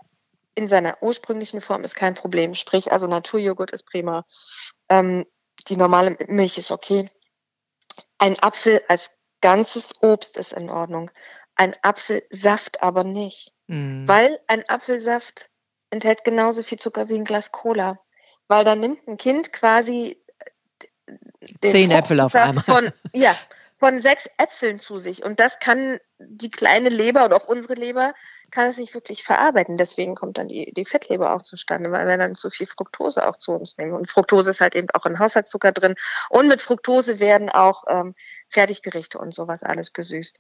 in 0.56 0.68
seiner 0.68 0.98
ursprünglichen 1.04 1.62
Form 1.62 1.84
ist 1.84 1.94
kein 1.94 2.16
Problem. 2.16 2.56
Sprich, 2.56 2.92
also 2.92 3.06
Naturjoghurt 3.06 3.70
ist 3.70 3.84
prima. 3.84 4.26
Ähm, 4.90 5.28
die 5.68 5.78
normale 5.78 6.18
Milch 6.28 6.58
ist 6.58 6.72
okay. 6.72 7.12
Ein 8.18 8.40
Apfel 8.40 8.82
als 8.88 9.12
ganzes 9.42 9.94
Obst 10.02 10.36
ist 10.36 10.54
in 10.54 10.72
Ordnung. 10.72 11.12
Ein 11.54 11.76
Apfelsaft 11.84 12.82
aber 12.82 13.04
nicht. 13.04 13.54
Mhm. 13.68 14.08
Weil 14.08 14.40
ein 14.48 14.68
Apfelsaft 14.68 15.52
enthält 15.92 16.24
genauso 16.24 16.64
viel 16.64 16.80
Zucker 16.80 17.10
wie 17.10 17.16
ein 17.16 17.26
Glas 17.26 17.52
Cola. 17.52 18.00
Weil 18.48 18.66
da 18.66 18.74
nimmt 18.76 19.08
ein 19.08 19.18
Kind 19.18 19.54
quasi 19.54 20.20
Zehn 21.62 21.92
Äpfel 21.92 22.20
auf 22.20 22.36
einmal. 22.36 22.64
Von, 22.64 22.92
ja, 23.14 23.36
von 23.78 24.02
sechs 24.02 24.30
Äpfeln 24.38 24.80
zu 24.80 25.00
sich. 25.00 25.24
Und 25.24 25.40
das 25.40 25.60
kann 25.60 26.00
die 26.20 26.52
kleine 26.52 26.90
Leber 26.90 27.26
oder 27.26 27.36
auch 27.36 27.48
unsere 27.48 27.76
Leber 27.76 28.14
kann 28.52 28.70
es 28.70 28.78
nicht 28.78 28.94
wirklich 28.94 29.24
verarbeiten. 29.24 29.78
Deswegen 29.78 30.16
kommt 30.16 30.38
dann 30.38 30.48
die, 30.48 30.74
die 30.74 30.86
Fettleber 30.86 31.34
auch 31.34 31.42
zustande, 31.42 31.92
weil 31.92 32.08
wir 32.08 32.18
dann 32.18 32.36
zu 32.36 32.50
viel 32.50 32.68
Fructose 32.68 33.28
auch 33.28 33.38
zu 33.38 33.52
uns 33.52 33.78
nehmen. 33.78 33.94
Und 33.94 34.10
Fructose 34.10 34.52
ist 34.52 34.62
halt 34.62 34.76
eben 34.76 34.88
auch 34.94 35.06
in 35.06 35.20
Haushaltszucker 35.20 35.72
drin. 35.72 35.96
Und 36.30 36.48
mit 36.48 36.62
Fructose 36.62 37.20
werden 37.20 37.50
auch 37.50 37.84
ähm, 37.88 38.16
Fertiggerichte 38.50 39.18
und 39.18 39.34
sowas 39.34 39.64
alles 39.64 39.94
gesüßt. 39.94 40.40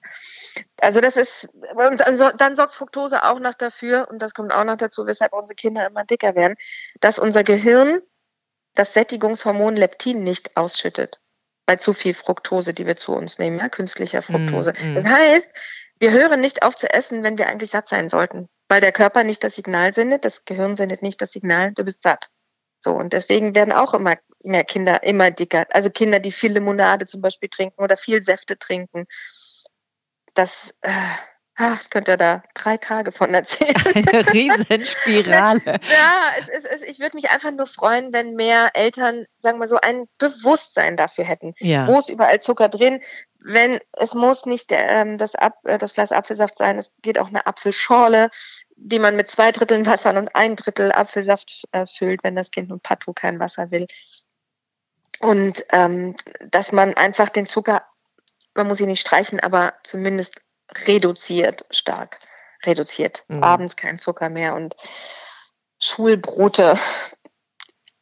Also 0.80 1.01
das 1.01 1.17
ist, 1.17 1.49
und 1.75 1.99
dann 2.38 2.56
sorgt 2.56 2.75
Fructose 2.75 3.23
auch 3.23 3.39
noch 3.39 3.56
dafür, 3.56 4.08
und 4.10 4.19
das 4.19 4.34
kommt 4.34 4.53
auch 4.53 4.63
noch 4.63 4.77
dazu, 4.77 5.06
weshalb 5.06 5.34
unsere 5.34 5.56
Kinder 5.56 5.88
immer 5.88 6.06
dicker 6.06 6.36
werden, 6.36 6.56
dass 7.01 7.19
unser 7.19 7.43
Gehirn 7.43 8.01
das 8.77 8.93
Sättigungshormon 8.93 9.75
Leptin 9.75 10.23
nicht 10.23 10.55
ausschüttet 10.55 11.21
bei 11.65 11.75
zu 11.75 11.93
viel 11.93 12.13
Fructose, 12.13 12.73
die 12.73 12.85
wir 12.85 12.95
zu 12.95 13.11
uns 13.13 13.39
nehmen, 13.39 13.59
ja, 13.59 13.67
künstlicher 13.67 14.21
Fructose. 14.21 14.73
Mm, 14.73 14.91
mm. 14.91 14.95
Das 14.95 15.05
heißt, 15.05 15.53
wir 15.99 16.11
hören 16.11 16.39
nicht 16.39 16.63
auf 16.63 16.75
zu 16.75 16.91
essen, 16.91 17.23
wenn 17.23 17.37
wir 17.37 17.47
eigentlich 17.47 17.71
satt 17.71 17.89
sein 17.89 18.09
sollten, 18.09 18.47
weil 18.69 18.79
der 18.79 18.93
Körper 18.93 19.23
nicht 19.23 19.43
das 19.43 19.55
Signal 19.55 19.93
sendet, 19.93 20.23
das 20.23 20.45
Gehirn 20.45 20.77
sendet 20.77 21.01
nicht 21.01 21.21
das 21.21 21.31
Signal, 21.31 21.73
du 21.73 21.83
bist 21.83 22.03
satt. 22.03 22.29
So, 22.79 22.91
und 22.91 23.11
deswegen 23.11 23.55
werden 23.55 23.73
auch 23.73 23.93
immer 23.93 24.15
mehr 24.43 24.63
Kinder 24.63 25.03
immer 25.03 25.31
dicker. 25.31 25.65
Also 25.71 25.89
Kinder, 25.89 26.19
die 26.19 26.31
viel 26.31 26.53
Limonade 26.53 27.05
zum 27.05 27.21
Beispiel 27.21 27.49
trinken 27.49 27.83
oder 27.83 27.97
viel 27.97 28.23
Säfte 28.23 28.57
trinken. 28.57 29.05
Das, 30.35 30.73
äh, 30.81 30.91
ah, 31.57 31.77
ich 31.81 31.89
könnte 31.89 32.17
da 32.17 32.43
drei 32.53 32.77
Tage 32.77 33.11
von 33.11 33.33
erzählen. 33.33 33.75
Eine 33.95 34.33
Riesenspirale. 34.33 35.61
Ja, 35.65 36.31
es, 36.39 36.47
es, 36.49 36.65
es, 36.65 36.81
ich 36.83 36.99
würde 36.99 37.17
mich 37.17 37.29
einfach 37.29 37.51
nur 37.51 37.67
freuen, 37.67 38.13
wenn 38.13 38.33
mehr 38.35 38.71
Eltern, 38.73 39.25
sagen 39.41 39.59
wir 39.59 39.67
so, 39.67 39.77
ein 39.77 40.07
Bewusstsein 40.17 40.97
dafür 40.97 41.23
hätten. 41.23 41.53
Ja. 41.59 41.87
Wo 41.87 41.99
ist 41.99 42.09
überall 42.09 42.41
Zucker 42.41 42.69
drin? 42.69 43.01
Wenn 43.39 43.79
es 43.93 44.13
muss 44.13 44.45
nicht 44.45 44.67
ähm, 44.71 45.17
das, 45.17 45.35
Ap 45.35 45.55
äh, 45.63 45.77
das 45.77 45.93
Glas 45.93 46.11
Apfelsaft 46.11 46.57
sein, 46.57 46.77
es 46.77 46.91
geht 47.01 47.19
auch 47.19 47.27
eine 47.27 47.45
Apfelschorle, 47.47 48.29
die 48.75 48.99
man 48.99 49.15
mit 49.15 49.29
zwei 49.31 49.51
Dritteln 49.51 49.85
Wasser 49.85 50.17
und 50.17 50.35
ein 50.35 50.55
Drittel 50.55 50.91
Apfelsaft 50.91 51.63
äh, 51.71 51.85
füllt, 51.87 52.23
wenn 52.23 52.35
das 52.35 52.51
Kind 52.51 52.69
nun 52.69 52.79
partout 52.79 53.13
kein 53.13 53.39
Wasser 53.39 53.71
will. 53.71 53.87
Und 55.19 55.65
ähm, 55.71 56.15
dass 56.51 56.71
man 56.71 56.93
einfach 56.95 57.29
den 57.29 57.47
Zucker, 57.47 57.83
man 58.53 58.67
muss 58.67 58.81
ihn 58.81 58.87
nicht 58.87 59.01
streichen, 59.01 59.39
aber 59.39 59.73
zumindest 59.83 60.41
reduziert 60.86 61.65
stark. 61.71 62.19
Reduziert. 62.65 63.23
Mhm. 63.27 63.43
Abends 63.43 63.75
kein 63.75 63.99
Zucker 63.99 64.30
mehr 64.30 64.56
und 64.56 64.75
Schulbrote 65.80 66.80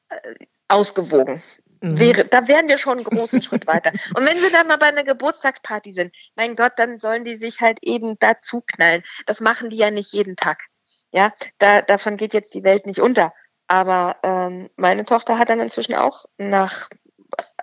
äh, 0.09 0.33
ausgewogen. 0.67 1.43
Mhm. 1.81 1.99
Wäre, 1.99 2.25
da 2.25 2.47
wären 2.47 2.67
wir 2.67 2.77
schon 2.77 2.97
einen 2.97 3.05
großen 3.05 3.41
Schritt 3.41 3.67
weiter. 3.67 3.91
Und 4.15 4.25
wenn 4.25 4.39
sie 4.39 4.51
dann 4.51 4.67
mal 4.67 4.77
bei 4.77 4.87
einer 4.87 5.03
Geburtstagsparty 5.03 5.93
sind, 5.93 6.15
mein 6.35 6.55
Gott, 6.55 6.73
dann 6.77 6.99
sollen 6.99 7.23
die 7.25 7.37
sich 7.37 7.61
halt 7.61 7.79
eben 7.81 8.17
dazu 8.19 8.61
knallen. 8.65 9.03
Das 9.25 9.39
machen 9.39 9.69
die 9.69 9.77
ja 9.77 9.91
nicht 9.91 10.13
jeden 10.13 10.35
Tag. 10.35 10.63
Ja, 11.11 11.31
da, 11.59 11.81
davon 11.81 12.17
geht 12.17 12.33
jetzt 12.33 12.53
die 12.53 12.63
Welt 12.63 12.85
nicht 12.85 12.99
unter. 12.99 13.33
Aber 13.67 14.17
ähm, 14.23 14.69
meine 14.77 15.05
Tochter 15.05 15.37
hat 15.37 15.49
dann 15.49 15.59
inzwischen 15.59 15.95
auch 15.95 16.25
nach 16.37 16.89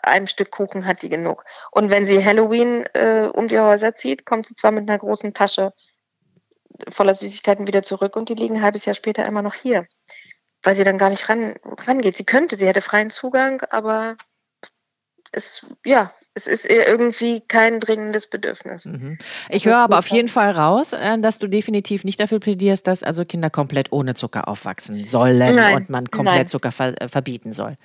einem 0.02 0.26
Stück 0.26 0.50
Kuchen 0.50 0.86
hat 0.86 1.02
die 1.02 1.08
genug. 1.08 1.44
Und 1.70 1.90
wenn 1.90 2.06
sie 2.06 2.24
Halloween 2.24 2.84
äh, 2.94 3.28
um 3.32 3.48
die 3.48 3.58
Häuser 3.58 3.94
zieht, 3.94 4.26
kommt 4.26 4.46
sie 4.46 4.54
zwar 4.54 4.72
mit 4.72 4.88
einer 4.88 4.98
großen 4.98 5.34
Tasche 5.34 5.72
voller 6.88 7.14
Süßigkeiten 7.14 7.66
wieder 7.66 7.82
zurück 7.82 8.16
und 8.16 8.28
die 8.28 8.34
liegen 8.34 8.56
ein 8.56 8.62
halbes 8.62 8.84
Jahr 8.84 8.94
später 8.94 9.24
immer 9.26 9.42
noch 9.42 9.54
hier, 9.54 9.86
weil 10.62 10.74
sie 10.74 10.84
dann 10.84 10.98
gar 10.98 11.10
nicht 11.10 11.28
ran, 11.28 11.56
rangeht. 11.64 12.16
Sie 12.16 12.24
könnte, 12.24 12.56
sie 12.56 12.66
hätte 12.66 12.82
freien 12.82 13.10
Zugang, 13.10 13.62
aber 13.70 14.16
es, 15.32 15.66
ja, 15.84 16.12
es 16.34 16.46
ist 16.46 16.64
ihr 16.64 16.86
irgendwie 16.86 17.42
kein 17.42 17.78
dringendes 17.78 18.26
Bedürfnis. 18.26 18.86
Mhm. 18.86 19.18
Ich 19.50 19.66
höre 19.66 19.76
aber 19.76 19.98
auf 19.98 20.06
jeden 20.08 20.28
Fall 20.28 20.50
raus, 20.50 20.92
äh, 20.92 21.18
dass 21.18 21.38
du 21.38 21.46
definitiv 21.46 22.04
nicht 22.04 22.20
dafür 22.20 22.40
plädierst, 22.40 22.86
dass 22.86 23.02
also 23.02 23.24
Kinder 23.24 23.50
komplett 23.50 23.92
ohne 23.92 24.14
Zucker 24.14 24.48
aufwachsen 24.48 24.96
sollen 24.96 25.56
Nein, 25.56 25.76
und 25.76 25.90
man 25.90 26.10
komplett 26.10 26.36
nein. 26.36 26.48
Zucker 26.48 26.72
ver 26.72 27.00
äh, 27.00 27.08
verbieten 27.08 27.52
soll. 27.52 27.76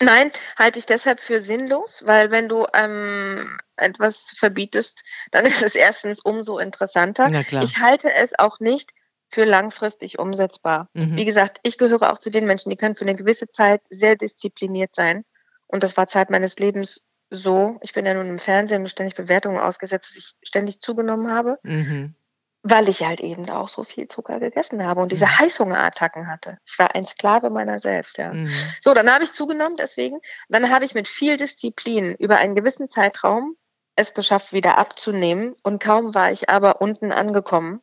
Nein, 0.00 0.32
halte 0.56 0.78
ich 0.78 0.86
deshalb 0.86 1.20
für 1.20 1.40
sinnlos, 1.40 2.02
weil 2.04 2.30
wenn 2.30 2.48
du 2.48 2.66
ähm, 2.74 3.58
etwas 3.76 4.32
verbietest, 4.36 5.04
dann 5.30 5.44
ist 5.46 5.62
es 5.62 5.74
erstens 5.74 6.20
umso 6.20 6.58
interessanter. 6.58 7.30
Ich 7.62 7.78
halte 7.78 8.12
es 8.12 8.38
auch 8.38 8.60
nicht 8.60 8.92
für 9.28 9.44
langfristig 9.44 10.18
umsetzbar. 10.18 10.88
Mhm. 10.92 11.16
Wie 11.16 11.24
gesagt, 11.24 11.58
ich 11.62 11.78
gehöre 11.78 12.12
auch 12.12 12.18
zu 12.18 12.30
den 12.30 12.46
Menschen, 12.46 12.70
die 12.70 12.76
können 12.76 12.96
für 12.96 13.02
eine 13.02 13.16
gewisse 13.16 13.48
Zeit 13.48 13.80
sehr 13.88 14.16
diszipliniert 14.16 14.94
sein. 14.94 15.24
Und 15.66 15.82
das 15.82 15.96
war 15.96 16.06
Zeit 16.06 16.28
meines 16.28 16.58
Lebens 16.58 17.04
so. 17.30 17.78
Ich 17.80 17.94
bin 17.94 18.04
ja 18.04 18.12
nun 18.12 18.28
im 18.28 18.38
Fernsehen 18.38 18.82
und 18.82 18.88
ständig 18.88 19.14
Bewertungen 19.14 19.58
ausgesetzt, 19.58 20.10
dass 20.10 20.16
ich 20.16 20.34
ständig 20.42 20.80
zugenommen 20.80 21.32
habe, 21.32 21.58
Mhm. 21.62 22.14
Weil 22.62 22.88
ich 22.88 23.02
halt 23.02 23.20
eben 23.20 23.48
auch 23.50 23.68
so 23.68 23.84
viel 23.84 24.06
Zucker 24.08 24.38
gegessen 24.38 24.84
habe 24.84 25.00
und 25.00 25.10
diese 25.12 25.26
Mhm. 25.26 25.38
Heißhungerattacken 25.40 26.28
hatte. 26.28 26.58
Ich 26.64 26.78
war 26.78 26.94
ein 26.94 27.06
Sklave 27.06 27.50
meiner 27.50 27.80
selbst, 27.80 28.18
ja. 28.18 28.32
Mhm. 28.32 28.50
So, 28.80 28.94
dann 28.94 29.12
habe 29.12 29.24
ich 29.24 29.32
zugenommen, 29.32 29.76
deswegen. 29.76 30.20
Dann 30.48 30.70
habe 30.70 30.84
ich 30.84 30.94
mit 30.94 31.08
viel 31.08 31.36
Disziplin 31.36 32.14
über 32.18 32.36
einen 32.36 32.54
gewissen 32.54 32.88
Zeitraum 32.88 33.56
es 33.96 34.14
geschafft, 34.14 34.52
wieder 34.52 34.78
abzunehmen. 34.78 35.54
Und 35.62 35.82
kaum 35.82 36.14
war 36.14 36.32
ich 36.32 36.48
aber 36.48 36.80
unten 36.80 37.12
angekommen, 37.12 37.82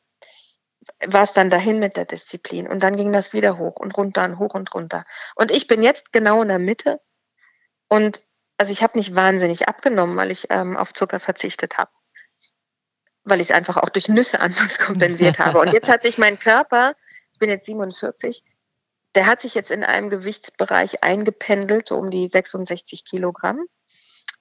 war 1.05 1.23
es 1.23 1.33
dann 1.33 1.49
dahin 1.49 1.79
mit 1.79 1.97
der 1.97 2.05
Disziplin. 2.05 2.67
Und 2.67 2.81
dann 2.81 2.95
ging 2.95 3.13
das 3.13 3.33
wieder 3.33 3.57
hoch 3.57 3.75
und 3.75 3.95
runter 3.97 4.23
und 4.25 4.39
hoch 4.39 4.53
und 4.55 4.73
runter. 4.73 5.03
Und 5.35 5.51
ich 5.51 5.67
bin 5.67 5.83
jetzt 5.83 6.11
genau 6.11 6.41
in 6.41 6.47
der 6.47 6.59
Mitte. 6.59 6.99
Und 7.89 8.23
also 8.57 8.73
ich 8.73 8.81
habe 8.83 8.97
nicht 8.97 9.15
wahnsinnig 9.15 9.67
abgenommen, 9.67 10.17
weil 10.17 10.31
ich 10.31 10.47
ähm, 10.49 10.77
auf 10.77 10.93
Zucker 10.93 11.19
verzichtet 11.19 11.77
habe. 11.77 11.91
Weil 13.23 13.41
ich 13.41 13.49
es 13.49 13.55
einfach 13.55 13.77
auch 13.77 13.89
durch 13.89 14.08
Nüsse 14.08 14.39
anfangs 14.39 14.77
kompensiert 14.79 15.39
habe. 15.39 15.60
Und 15.60 15.73
jetzt 15.73 15.89
hat 15.89 16.01
sich 16.03 16.17
mein 16.17 16.39
Körper, 16.39 16.95
ich 17.34 17.39
bin 17.39 17.49
jetzt 17.49 17.65
47, 17.65 18.43
der 19.15 19.25
hat 19.25 19.41
sich 19.41 19.55
jetzt 19.55 19.71
in 19.71 19.84
einem 19.84 20.10
Gewichtsbereich 20.10 21.03
eingependelt, 21.03 21.88
so 21.89 21.95
um 21.95 22.12
die 22.12 22.27
66 22.27 23.05
Kilogramm 23.05 23.60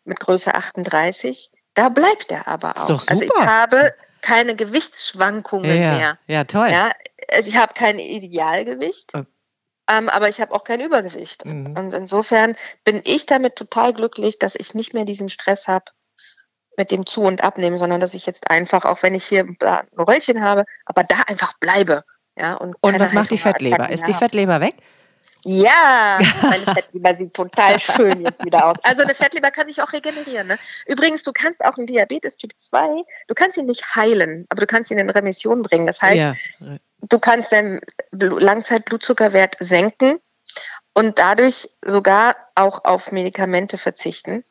mit 0.05 0.21
Größe 0.21 0.55
38. 0.55 1.51
Da 1.75 1.88
bleibt 1.88 2.31
er 2.31 2.47
aber 2.49 2.77
auch. 2.77 2.87
doch 2.87 3.07
Also 3.09 3.23
ich 3.23 3.31
super. 3.33 3.47
habe 3.47 3.95
keine 4.21 4.57
Gewichtsschwankungen 4.57 5.71
Ja, 5.81 5.95
mehr. 5.95 6.19
ja, 6.27 6.45
toll. 6.45 6.69
Ja, 6.71 6.91
also 7.31 7.49
ich 7.49 7.57
habe 7.57 7.73
kein 7.75 7.99
Idealgewicht, 7.99 9.12
Oh. 9.14 9.23
ähm, 9.91 10.09
aber 10.09 10.29
ich 10.29 10.41
habe 10.41 10.53
auch 10.55 10.64
kein 10.64 10.81
Übergewicht. 10.81 11.45
Mhm. 11.45 11.77
Und 11.79 11.93
insofern 11.95 12.57
bin 12.85 13.01
ich 13.05 13.27
damit 13.27 13.57
total 13.57 13.93
glücklich, 13.95 14.38
dass 14.38 14.55
ich 14.55 14.75
nicht 14.75 14.93
mehr 14.93 15.05
diesen 15.05 15.29
Stress 15.29 15.67
habe 15.69 15.85
mit 16.79 16.91
dem 16.91 17.05
Zu- 17.05 17.23
und 17.23 17.43
Abnehmen, 17.43 17.79
sondern 17.79 18.01
dass 18.01 18.14
ich 18.14 18.25
jetzt 18.25 18.51
einfach, 18.51 18.85
auch 18.87 19.03
wenn 19.03 19.14
ich 19.14 19.25
hier 19.25 19.41
ein 19.41 19.59
Röllchen 19.99 20.43
habe, 20.43 20.64
aber 20.87 21.05
da 21.05 21.17
einfach 21.27 21.59
bleibe. 21.59 22.05
Ja, 22.38 22.55
und 22.55 22.77
Und 22.81 22.99
was 23.01 23.12
macht 23.12 23.31
die 23.33 23.37
Fettleber? 23.37 23.91
Ist 23.91 24.07
die 24.09 24.14
Fettleber 24.14 24.61
weg? 24.61 24.75
Ja, 25.45 26.19
meine 26.43 26.62
Fettleber 26.75 27.14
sieht 27.14 27.35
total 27.35 27.79
schön 27.81 28.23
jetzt 28.23 28.45
wieder 28.45 28.67
aus. 28.67 28.77
Also 28.85 29.03
eine 29.03 29.14
Fettleber 29.14 29.51
kann 29.51 29.67
sich 29.67 29.83
auch 29.83 29.93
regenerieren. 29.93 30.47
Ne? 30.47 30.59
Übrigens, 30.87 31.23
du 31.23 31.33
kannst 31.33 31.64
auch 31.64 31.77
einen 31.79 31.87
Diabetes 31.87 32.37
Typ 32.37 32.53
2, 32.57 33.03
du 33.27 33.35
kannst 33.35 33.57
ihn 33.57 33.67
nicht 33.67 33.95
heilen, 33.97 34.47
aber 34.51 34.61
du 34.61 34.67
kannst 34.67 34.91
ihn 34.91 34.99
in 34.99 35.11
Remission 35.11 35.62
bringen. 35.62 35.87
Das 35.87 36.01
heißt, 36.01 36.17
Ja. 36.17 36.35
du 37.03 37.19
kannst 37.19 37.51
deinen 37.53 37.81
Blu- 38.12 38.38
Langzeitblutzuckerwert 38.38 39.57
senken 39.61 40.19
und 40.95 41.19
dadurch 41.19 41.69
sogar 41.85 42.37
auch 42.55 42.85
auf 42.85 43.11
Medikamente 43.12 43.79
verzichten. 43.79 44.45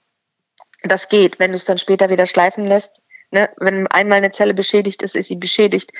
Das 0.84 1.10
geht, 1.10 1.40
wenn 1.40 1.52
du 1.52 1.58
es 1.58 1.66
dann 1.66 1.78
später 1.78 2.10
wieder 2.10 2.28
schleifen 2.28 2.68
lässt. 2.68 3.02
Ne? 3.32 3.50
Wenn 3.58 3.88
einmal 3.88 4.20
eine 4.20 4.32
Zelle 4.32 4.54
beschädigt 4.54 5.04
ist, 5.04 5.16
ist 5.16 5.28
sie 5.28 5.36
beschädigt. 5.36 5.92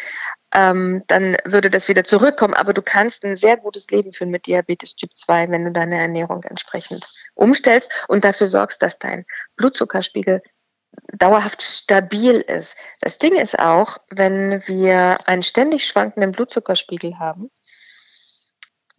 Ähm, 0.54 1.04
dann 1.08 1.36
würde 1.44 1.70
das 1.70 1.88
wieder 1.88 2.04
zurückkommen. 2.04 2.54
Aber 2.54 2.74
du 2.74 2.82
kannst 2.82 3.26
ein 3.26 3.36
sehr 3.38 3.58
gutes 3.58 3.90
Leben 3.90 4.14
führen 4.14 4.32
mit 4.32 4.48
Diabetes 4.48 4.96
Typ 4.96 5.16
2, 5.16 5.50
wenn 5.50 5.66
du 5.66 5.72
deine 5.72 5.98
Ernährung 5.98 6.44
entsprechend 6.44 7.08
umstellst 7.36 7.90
und 8.08 8.24
dafür 8.24 8.48
sorgst, 8.48 8.82
dass 8.82 8.98
dein 8.98 9.26
Blutzuckerspiegel 9.58 10.42
dauerhaft 11.14 11.62
stabil 11.62 12.42
ist. 12.42 12.76
Das 13.02 13.18
Ding 13.18 13.36
ist 13.36 13.60
auch, 13.60 13.98
wenn 14.10 14.64
wir 14.68 15.20
einen 15.28 15.44
ständig 15.44 15.86
schwankenden 15.86 16.32
Blutzuckerspiegel 16.32 17.20
haben, 17.20 17.52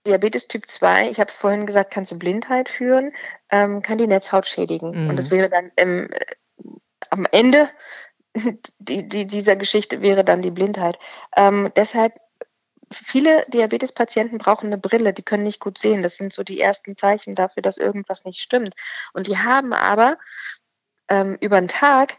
Diabetes 0.07 0.49
Typ 0.49 0.69
2, 0.69 1.11
ich 1.11 1.21
habe 1.21 1.29
es 1.29 1.37
vorhin 1.37 1.67
gesagt, 1.67 1.93
kann 1.93 2.07
zu 2.07 2.19
Blindheit 2.19 2.69
führen, 2.69 3.13
ähm, 3.51 3.83
kann 3.83 3.99
die 3.99 4.07
Netzhaut 4.07 4.47
schädigen. 4.47 5.05
Mhm. 5.05 5.11
Und 5.11 5.17
das 5.17 5.31
wäre 5.31 5.49
dann 5.49 5.71
im, 5.77 6.11
äh, 6.13 6.27
am 7.11 7.27
Ende 7.31 7.69
die, 8.79 9.09
die, 9.09 9.27
dieser 9.27 9.57
Geschichte 9.57 10.03
wäre 10.03 10.25
dann 10.25 10.43
die 10.43 10.51
Blindheit. 10.51 10.99
Ähm, 11.37 11.73
deshalb, 11.77 12.15
viele 12.93 13.45
Diabetespatienten 13.49 14.39
brauchen 14.39 14.67
eine 14.67 14.79
Brille, 14.79 15.13
die 15.13 15.23
können 15.23 15.45
nicht 15.45 15.61
gut 15.61 15.79
sehen. 15.79 16.03
Das 16.03 16.17
sind 16.17 16.33
so 16.33 16.43
die 16.43 16.61
ersten 16.61 16.97
Zeichen 16.97 17.35
dafür, 17.35 17.63
dass 17.63 17.79
irgendwas 17.79 18.25
nicht 18.25 18.41
stimmt. 18.41 18.75
Und 19.13 19.27
die 19.27 19.39
haben 19.39 19.73
aber 19.73 20.19
ähm, 21.09 21.37
über 21.41 21.61
den 21.61 21.69
Tag 21.69 22.17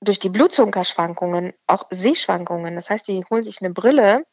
durch 0.00 0.18
die 0.18 0.28
Blutzuckerschwankungen 0.28 1.54
auch 1.66 1.86
Sehschwankungen. 1.90 2.74
Das 2.74 2.90
heißt, 2.90 3.08
die 3.08 3.24
holen 3.30 3.44
sich 3.44 3.62
eine 3.62 3.72
Brille 3.72 4.26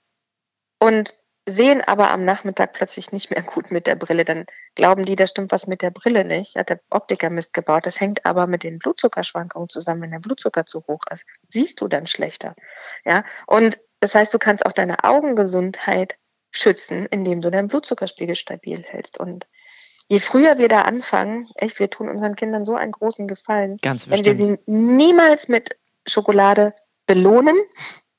und 0.79 1.15
sehen 1.45 1.81
aber 1.81 2.11
am 2.11 2.23
Nachmittag 2.23 2.73
plötzlich 2.73 3.11
nicht 3.11 3.29
mehr 3.29 3.43
gut 3.43 3.71
mit 3.71 3.87
der 3.87 3.95
Brille. 3.95 4.23
Dann 4.23 4.45
glauben 4.75 5.05
die, 5.05 5.15
da 5.15 5.27
stimmt 5.27 5.51
was 5.51 5.67
mit 5.67 5.81
der 5.81 5.91
Brille 5.91 6.23
nicht. 6.23 6.55
Hat 6.55 6.69
der 6.69 6.79
Optiker 6.89 7.29
Mist 7.29 7.53
gebaut. 7.53 7.85
Das 7.85 7.99
hängt 7.99 8.25
aber 8.25 8.47
mit 8.47 8.63
den 8.63 8.79
Blutzuckerschwankungen 8.79 9.69
zusammen. 9.69 10.03
Wenn 10.03 10.11
der 10.11 10.19
Blutzucker 10.19 10.65
zu 10.65 10.85
hoch 10.87 11.01
ist, 11.11 11.25
siehst 11.43 11.81
du 11.81 11.87
dann 11.87 12.07
schlechter. 12.07 12.55
Ja, 13.05 13.23
und 13.45 13.77
das 13.99 14.15
heißt, 14.15 14.33
du 14.33 14.39
kannst 14.39 14.65
auch 14.65 14.71
deine 14.71 15.03
Augengesundheit 15.03 16.15
schützen, 16.51 17.07
indem 17.07 17.41
du 17.41 17.51
deinen 17.51 17.67
Blutzuckerspiegel 17.67 18.35
stabil 18.35 18.83
hältst. 18.83 19.19
Und 19.19 19.47
je 20.07 20.19
früher 20.19 20.57
wir 20.57 20.69
da 20.69 20.81
anfangen, 20.81 21.49
echt, 21.55 21.79
wir 21.79 21.89
tun 21.89 22.09
unseren 22.09 22.35
Kindern 22.35 22.63
so 22.63 22.75
einen 22.75 22.91
großen 22.91 23.27
Gefallen, 23.27 23.77
Ganz 23.81 24.09
wenn 24.09 24.23
wir 24.23 24.35
sie 24.35 24.59
niemals 24.65 25.47
mit 25.47 25.77
Schokolade 26.05 26.73
belohnen 27.05 27.57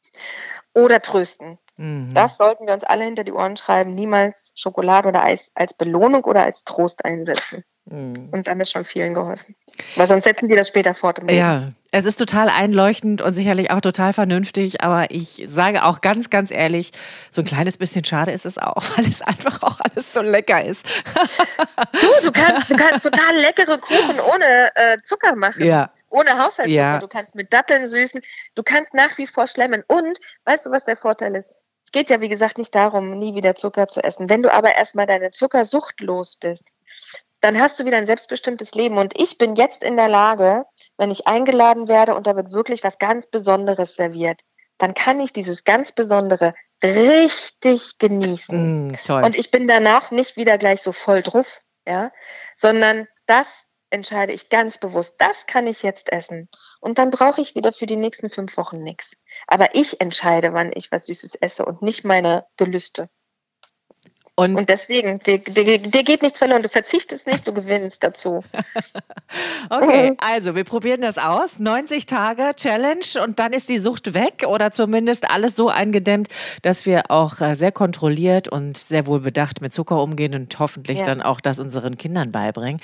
oder 0.74 1.00
trösten. 1.00 1.58
Mhm. 1.76 2.14
Das 2.14 2.36
sollten 2.36 2.66
wir 2.66 2.74
uns 2.74 2.84
alle 2.84 3.04
hinter 3.04 3.24
die 3.24 3.32
Ohren 3.32 3.56
schreiben. 3.56 3.94
Niemals 3.94 4.52
Schokolade 4.54 5.08
oder 5.08 5.22
Eis 5.22 5.50
als 5.54 5.74
Belohnung 5.74 6.24
oder 6.24 6.44
als 6.44 6.64
Trost 6.64 7.04
einsetzen. 7.04 7.64
Mhm. 7.86 8.30
Und 8.32 8.46
dann 8.46 8.60
ist 8.60 8.70
schon 8.70 8.84
vielen 8.84 9.14
geholfen. 9.14 9.54
Weil 9.96 10.06
sonst 10.06 10.24
setzen 10.24 10.48
die 10.48 10.56
das 10.56 10.68
später 10.68 10.94
fort. 10.94 11.18
Ja, 11.30 11.72
es 11.90 12.06
ist 12.06 12.16
total 12.16 12.48
einleuchtend 12.48 13.20
und 13.22 13.34
sicherlich 13.34 13.70
auch 13.70 13.80
total 13.80 14.12
vernünftig, 14.12 14.82
aber 14.82 15.10
ich 15.10 15.44
sage 15.46 15.84
auch 15.84 16.00
ganz, 16.00 16.30
ganz 16.30 16.50
ehrlich, 16.50 16.92
so 17.30 17.42
ein 17.42 17.44
kleines 17.44 17.76
bisschen 17.76 18.04
schade 18.04 18.32
ist 18.32 18.46
es 18.46 18.56
auch, 18.56 18.82
weil 18.96 19.06
es 19.06 19.20
einfach 19.22 19.62
auch 19.62 19.80
alles 19.80 20.12
so 20.12 20.20
lecker 20.20 20.64
ist. 20.64 20.86
Du, 21.92 22.26
du 22.26 22.32
kannst, 22.32 22.70
du 22.70 22.76
kannst 22.76 23.04
total 23.04 23.36
leckere 23.36 23.78
Kuchen 23.78 24.18
ohne 24.32 24.70
äh, 24.74 24.98
Zucker 25.02 25.34
machen. 25.34 25.64
Ja. 25.64 25.90
Ohne 26.10 26.30
Haushaltszucker. 26.32 26.68
Ja. 26.68 26.98
Du 26.98 27.08
kannst 27.08 27.34
mit 27.34 27.52
Datteln 27.52 27.86
süßen. 27.86 28.20
Du 28.54 28.62
kannst 28.62 28.94
nach 28.94 29.16
wie 29.18 29.26
vor 29.26 29.46
schlemmen. 29.46 29.82
Und 29.86 30.18
weißt 30.44 30.66
du, 30.66 30.70
was 30.70 30.84
der 30.84 30.96
Vorteil 30.96 31.34
ist? 31.36 31.50
Es 31.94 32.00
geht 32.00 32.10
ja, 32.10 32.20
wie 32.20 32.28
gesagt, 32.28 32.58
nicht 32.58 32.74
darum, 32.74 33.20
nie 33.20 33.36
wieder 33.36 33.54
Zucker 33.54 33.86
zu 33.86 34.02
essen. 34.02 34.28
Wenn 34.28 34.42
du 34.42 34.52
aber 34.52 34.74
erstmal 34.74 35.06
deine 35.06 35.30
Zuckersucht 35.30 36.00
los 36.00 36.34
bist, 36.34 36.64
dann 37.40 37.60
hast 37.60 37.78
du 37.78 37.84
wieder 37.84 37.98
ein 37.98 38.08
selbstbestimmtes 38.08 38.74
Leben. 38.74 38.98
Und 38.98 39.16
ich 39.16 39.38
bin 39.38 39.54
jetzt 39.54 39.84
in 39.84 39.96
der 39.96 40.08
Lage, 40.08 40.64
wenn 40.98 41.12
ich 41.12 41.28
eingeladen 41.28 41.86
werde 41.86 42.16
und 42.16 42.26
da 42.26 42.34
wird 42.34 42.50
wirklich 42.50 42.82
was 42.82 42.98
ganz 42.98 43.28
Besonderes 43.28 43.94
serviert, 43.94 44.40
dann 44.76 44.94
kann 44.94 45.20
ich 45.20 45.32
dieses 45.32 45.62
ganz 45.62 45.92
Besondere 45.92 46.54
richtig 46.82 47.98
genießen. 47.98 48.88
Mm, 48.88 48.92
toll. 49.06 49.22
Und 49.22 49.38
ich 49.38 49.52
bin 49.52 49.68
danach 49.68 50.10
nicht 50.10 50.36
wieder 50.36 50.58
gleich 50.58 50.82
so 50.82 50.90
voll 50.90 51.22
drauf, 51.22 51.60
ja, 51.86 52.10
sondern 52.56 53.06
das 53.26 53.46
entscheide 53.94 54.32
ich 54.32 54.50
ganz 54.50 54.76
bewusst. 54.78 55.14
Das 55.18 55.46
kann 55.46 55.66
ich 55.66 55.82
jetzt 55.82 56.12
essen. 56.12 56.48
Und 56.80 56.98
dann 56.98 57.10
brauche 57.10 57.40
ich 57.40 57.54
wieder 57.54 57.72
für 57.72 57.86
die 57.86 57.96
nächsten 57.96 58.28
fünf 58.30 58.56
Wochen 58.58 58.82
nichts. 58.82 59.12
Aber 59.46 59.74
ich 59.74 60.00
entscheide, 60.02 60.52
wann 60.52 60.72
ich 60.74 60.92
was 60.92 61.06
Süßes 61.06 61.36
esse 61.36 61.64
und 61.64 61.80
nicht 61.82 62.04
meine 62.04 62.44
Gelüste. 62.58 63.08
Und, 64.36 64.56
Und 64.56 64.68
deswegen, 64.68 65.20
dir, 65.20 65.38
dir, 65.38 65.78
dir 65.78 66.02
geht 66.02 66.22
nichts 66.22 66.40
verloren. 66.40 66.64
Du 66.64 66.68
verzichtest 66.68 67.24
nicht, 67.26 67.46
du 67.46 67.54
gewinnst 67.54 68.02
dazu. 68.02 68.42
okay, 69.70 70.10
Mhm. 70.10 70.16
also 70.18 70.56
wir 70.56 70.64
probieren 70.64 71.02
das 71.02 71.18
aus. 71.18 71.60
90 71.60 72.06
Tage 72.06 72.50
Challenge 72.56 73.04
und 73.24 73.38
dann 73.38 73.52
ist 73.52 73.68
die 73.68 73.78
Sucht 73.78 74.12
weg 74.14 74.44
oder 74.48 74.72
zumindest 74.72 75.30
alles 75.30 75.54
so 75.56 75.68
eingedämmt, 75.68 76.28
dass 76.62 76.84
wir 76.84 77.10
auch 77.12 77.40
äh, 77.40 77.54
sehr 77.54 77.70
kontrolliert 77.72 78.48
und 78.48 78.76
sehr 78.76 79.06
wohlbedacht 79.06 79.60
mit 79.60 79.72
Zucker 79.72 80.02
umgehen 80.02 80.34
und 80.34 80.58
hoffentlich 80.58 80.98
Ja. 80.98 81.04
dann 81.04 81.22
auch 81.22 81.40
das 81.40 81.60
unseren 81.60 81.96
Kindern 81.96 82.32
beibringen. 82.32 82.80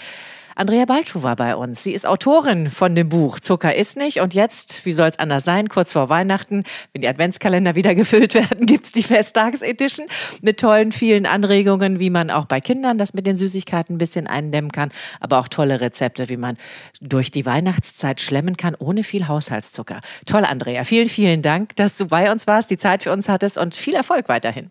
Andrea 0.61 0.85
Balschuh 0.85 1.23
war 1.23 1.37
bei 1.37 1.57
uns. 1.57 1.83
Sie 1.83 1.93
ist 1.93 2.07
Autorin 2.07 2.69
von 2.69 2.95
dem 2.95 3.09
Buch 3.09 3.41
Zucker 3.41 3.75
ist 3.75 3.97
nicht. 3.97 4.21
Und 4.21 4.35
jetzt, 4.35 4.85
wie 4.85 4.93
soll 4.93 5.09
es 5.09 5.19
anders 5.19 5.43
sein, 5.43 5.71
kurz 5.71 5.95
vor 5.95 6.11
Weihnachten, 6.11 6.65
wenn 6.93 7.01
die 7.01 7.09
Adventskalender 7.09 7.77
wieder 7.77 7.95
gefüllt 7.95 8.35
werden, 8.35 8.67
gibt's 8.67 8.93
die 8.93 9.03
Festtagsedition 9.03 10.07
mit 10.43 10.61
tollen, 10.61 10.93
vielen 10.93 11.25
Anregungen, 11.25 11.99
wie 11.99 12.11
man 12.11 12.31
auch 12.31 12.45
bei 12.45 12.61
Kindern 12.61 12.99
das 12.99 13.15
mit 13.15 13.27
den 13.27 13.39
Süßigkeiten 13.39 13.95
ein 13.95 13.99
bisschen 13.99 14.27
eindämmen 14.27 14.71
kann, 14.71 14.93
aber 15.19 15.39
auch 15.39 15.49
tolle 15.49 15.81
Rezepte, 15.81 16.29
wie 16.29 16.37
man 16.37 16.59
durch 17.01 17.31
die 17.31 17.47
Weihnachtszeit 17.47 18.21
schlemmen 18.21 18.59
kann, 18.59 18.75
ohne 18.79 19.03
viel 19.03 19.29
Haushaltszucker. 19.29 20.01
Toll, 20.27 20.45
Andrea. 20.45 20.85
Vielen, 20.85 21.09
vielen 21.09 21.41
Dank, 21.41 21.75
dass 21.77 21.97
du 21.97 22.09
bei 22.09 22.31
uns 22.31 22.47
warst, 22.47 22.69
die 22.69 22.77
Zeit 22.77 23.05
für 23.05 23.13
uns 23.13 23.31
hattest 23.31 23.57
und 23.57 23.75
viel 23.75 23.95
Erfolg 23.95 24.29
weiterhin. 24.29 24.69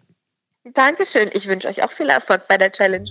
Dankeschön. 0.75 1.31
Ich 1.33 1.47
wünsche 1.47 1.67
euch 1.67 1.81
auch 1.81 1.91
viel 1.91 2.09
Erfolg 2.09 2.47
bei 2.47 2.59
der 2.59 2.71
Challenge. 2.71 3.09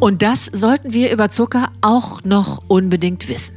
Und 0.00 0.22
das 0.22 0.46
sollten 0.46 0.94
wir 0.94 1.12
über 1.12 1.28
Zucker 1.28 1.68
auch 1.82 2.24
noch 2.24 2.62
unbedingt 2.68 3.28
wissen. 3.28 3.54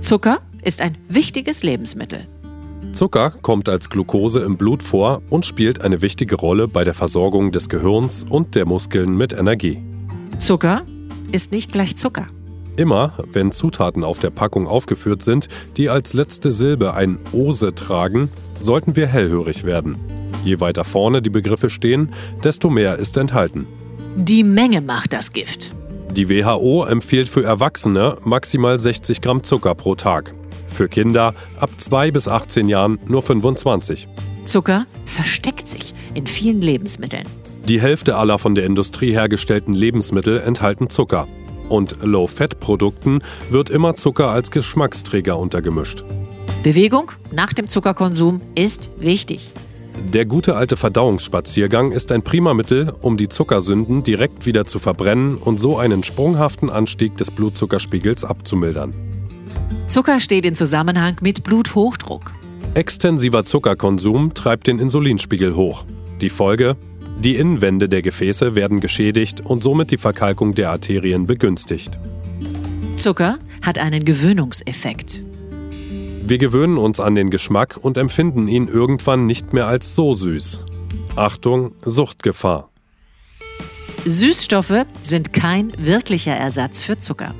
Zucker 0.00 0.38
ist 0.64 0.80
ein 0.80 0.98
wichtiges 1.08 1.62
Lebensmittel. 1.62 2.26
Zucker 2.92 3.30
kommt 3.30 3.68
als 3.68 3.88
Glucose 3.88 4.40
im 4.40 4.56
Blut 4.56 4.82
vor 4.82 5.22
und 5.30 5.46
spielt 5.46 5.82
eine 5.82 6.02
wichtige 6.02 6.34
Rolle 6.34 6.66
bei 6.66 6.82
der 6.82 6.94
Versorgung 6.94 7.52
des 7.52 7.68
Gehirns 7.68 8.24
und 8.28 8.56
der 8.56 8.66
Muskeln 8.66 9.16
mit 9.16 9.32
Energie. 9.32 9.80
Zucker 10.40 10.82
ist 11.30 11.52
nicht 11.52 11.70
gleich 11.70 11.96
Zucker. 11.96 12.26
Immer, 12.76 13.12
wenn 13.32 13.52
Zutaten 13.52 14.02
auf 14.02 14.18
der 14.18 14.30
Packung 14.30 14.66
aufgeführt 14.66 15.22
sind, 15.22 15.48
die 15.76 15.88
als 15.90 16.12
letzte 16.12 16.52
Silbe 16.52 16.94
ein 16.94 17.18
Ose 17.32 17.72
tragen, 17.74 18.30
sollten 18.60 18.96
wir 18.96 19.06
hellhörig 19.06 19.62
werden. 19.62 19.96
Je 20.44 20.58
weiter 20.58 20.82
vorne 20.84 21.22
die 21.22 21.30
Begriffe 21.30 21.70
stehen, 21.70 22.12
desto 22.42 22.68
mehr 22.68 22.96
ist 22.96 23.16
enthalten. 23.16 23.66
Die 24.16 24.42
Menge 24.42 24.80
macht 24.80 25.12
das 25.12 25.32
Gift. 25.32 25.67
Die 26.18 26.28
WHO 26.28 26.82
empfiehlt 26.82 27.28
für 27.28 27.44
Erwachsene 27.44 28.16
maximal 28.24 28.80
60 28.80 29.20
Gramm 29.20 29.44
Zucker 29.44 29.76
pro 29.76 29.94
Tag. 29.94 30.34
Für 30.66 30.88
Kinder 30.88 31.32
ab 31.60 31.70
2 31.78 32.10
bis 32.10 32.26
18 32.26 32.66
Jahren 32.66 32.98
nur 33.06 33.22
25. 33.22 34.08
Zucker 34.42 34.86
versteckt 35.06 35.68
sich 35.68 35.94
in 36.14 36.26
vielen 36.26 36.60
Lebensmitteln. 36.60 37.22
Die 37.68 37.80
Hälfte 37.80 38.16
aller 38.16 38.40
von 38.40 38.56
der 38.56 38.66
Industrie 38.66 39.12
hergestellten 39.12 39.72
Lebensmittel 39.72 40.40
enthalten 40.40 40.90
Zucker. 40.90 41.28
Und 41.68 42.02
Low-Fat-Produkten 42.02 43.22
wird 43.50 43.70
immer 43.70 43.94
Zucker 43.94 44.30
als 44.30 44.50
Geschmacksträger 44.50 45.38
untergemischt. 45.38 46.02
Bewegung 46.64 47.12
nach 47.30 47.52
dem 47.52 47.68
Zuckerkonsum 47.68 48.40
ist 48.56 48.90
wichtig. 48.98 49.52
Der 50.04 50.24
gute 50.24 50.56
alte 50.56 50.76
Verdauungsspaziergang 50.76 51.92
ist 51.92 52.12
ein 52.12 52.22
prima 52.22 52.54
Mittel, 52.54 52.94
um 53.02 53.16
die 53.16 53.28
Zuckersünden 53.28 54.02
direkt 54.02 54.46
wieder 54.46 54.64
zu 54.64 54.78
verbrennen 54.78 55.36
und 55.36 55.60
so 55.60 55.76
einen 55.76 56.02
sprunghaften 56.02 56.70
Anstieg 56.70 57.16
des 57.16 57.30
Blutzuckerspiegels 57.30 58.24
abzumildern. 58.24 58.94
Zucker 59.86 60.20
steht 60.20 60.46
in 60.46 60.54
Zusammenhang 60.54 61.16
mit 61.20 61.44
Bluthochdruck. 61.44 62.32
Extensiver 62.74 63.44
Zuckerkonsum 63.44 64.34
treibt 64.34 64.66
den 64.66 64.78
Insulinspiegel 64.78 65.54
hoch. 65.56 65.84
Die 66.20 66.30
Folge? 66.30 66.76
Die 67.20 67.36
Innenwände 67.36 67.88
der 67.88 68.02
Gefäße 68.02 68.54
werden 68.54 68.80
geschädigt 68.80 69.44
und 69.44 69.62
somit 69.62 69.90
die 69.90 69.98
Verkalkung 69.98 70.54
der 70.54 70.70
Arterien 70.70 71.26
begünstigt. 71.26 71.98
Zucker 72.96 73.38
hat 73.62 73.78
einen 73.78 74.04
Gewöhnungseffekt. 74.04 75.24
Wir 76.28 76.36
gewöhnen 76.36 76.76
uns 76.76 77.00
an 77.00 77.14
den 77.14 77.30
Geschmack 77.30 77.78
und 77.80 77.96
empfinden 77.96 78.48
ihn 78.48 78.68
irgendwann 78.68 79.24
nicht 79.24 79.54
mehr 79.54 79.66
als 79.66 79.94
so 79.94 80.12
süß. 80.12 80.60
Achtung, 81.16 81.72
Suchtgefahr. 81.82 82.68
Süßstoffe 84.04 84.84
sind 85.02 85.32
kein 85.32 85.72
wirklicher 85.78 86.34
Ersatz 86.34 86.82
für 86.82 86.98
Zucker. 86.98 87.34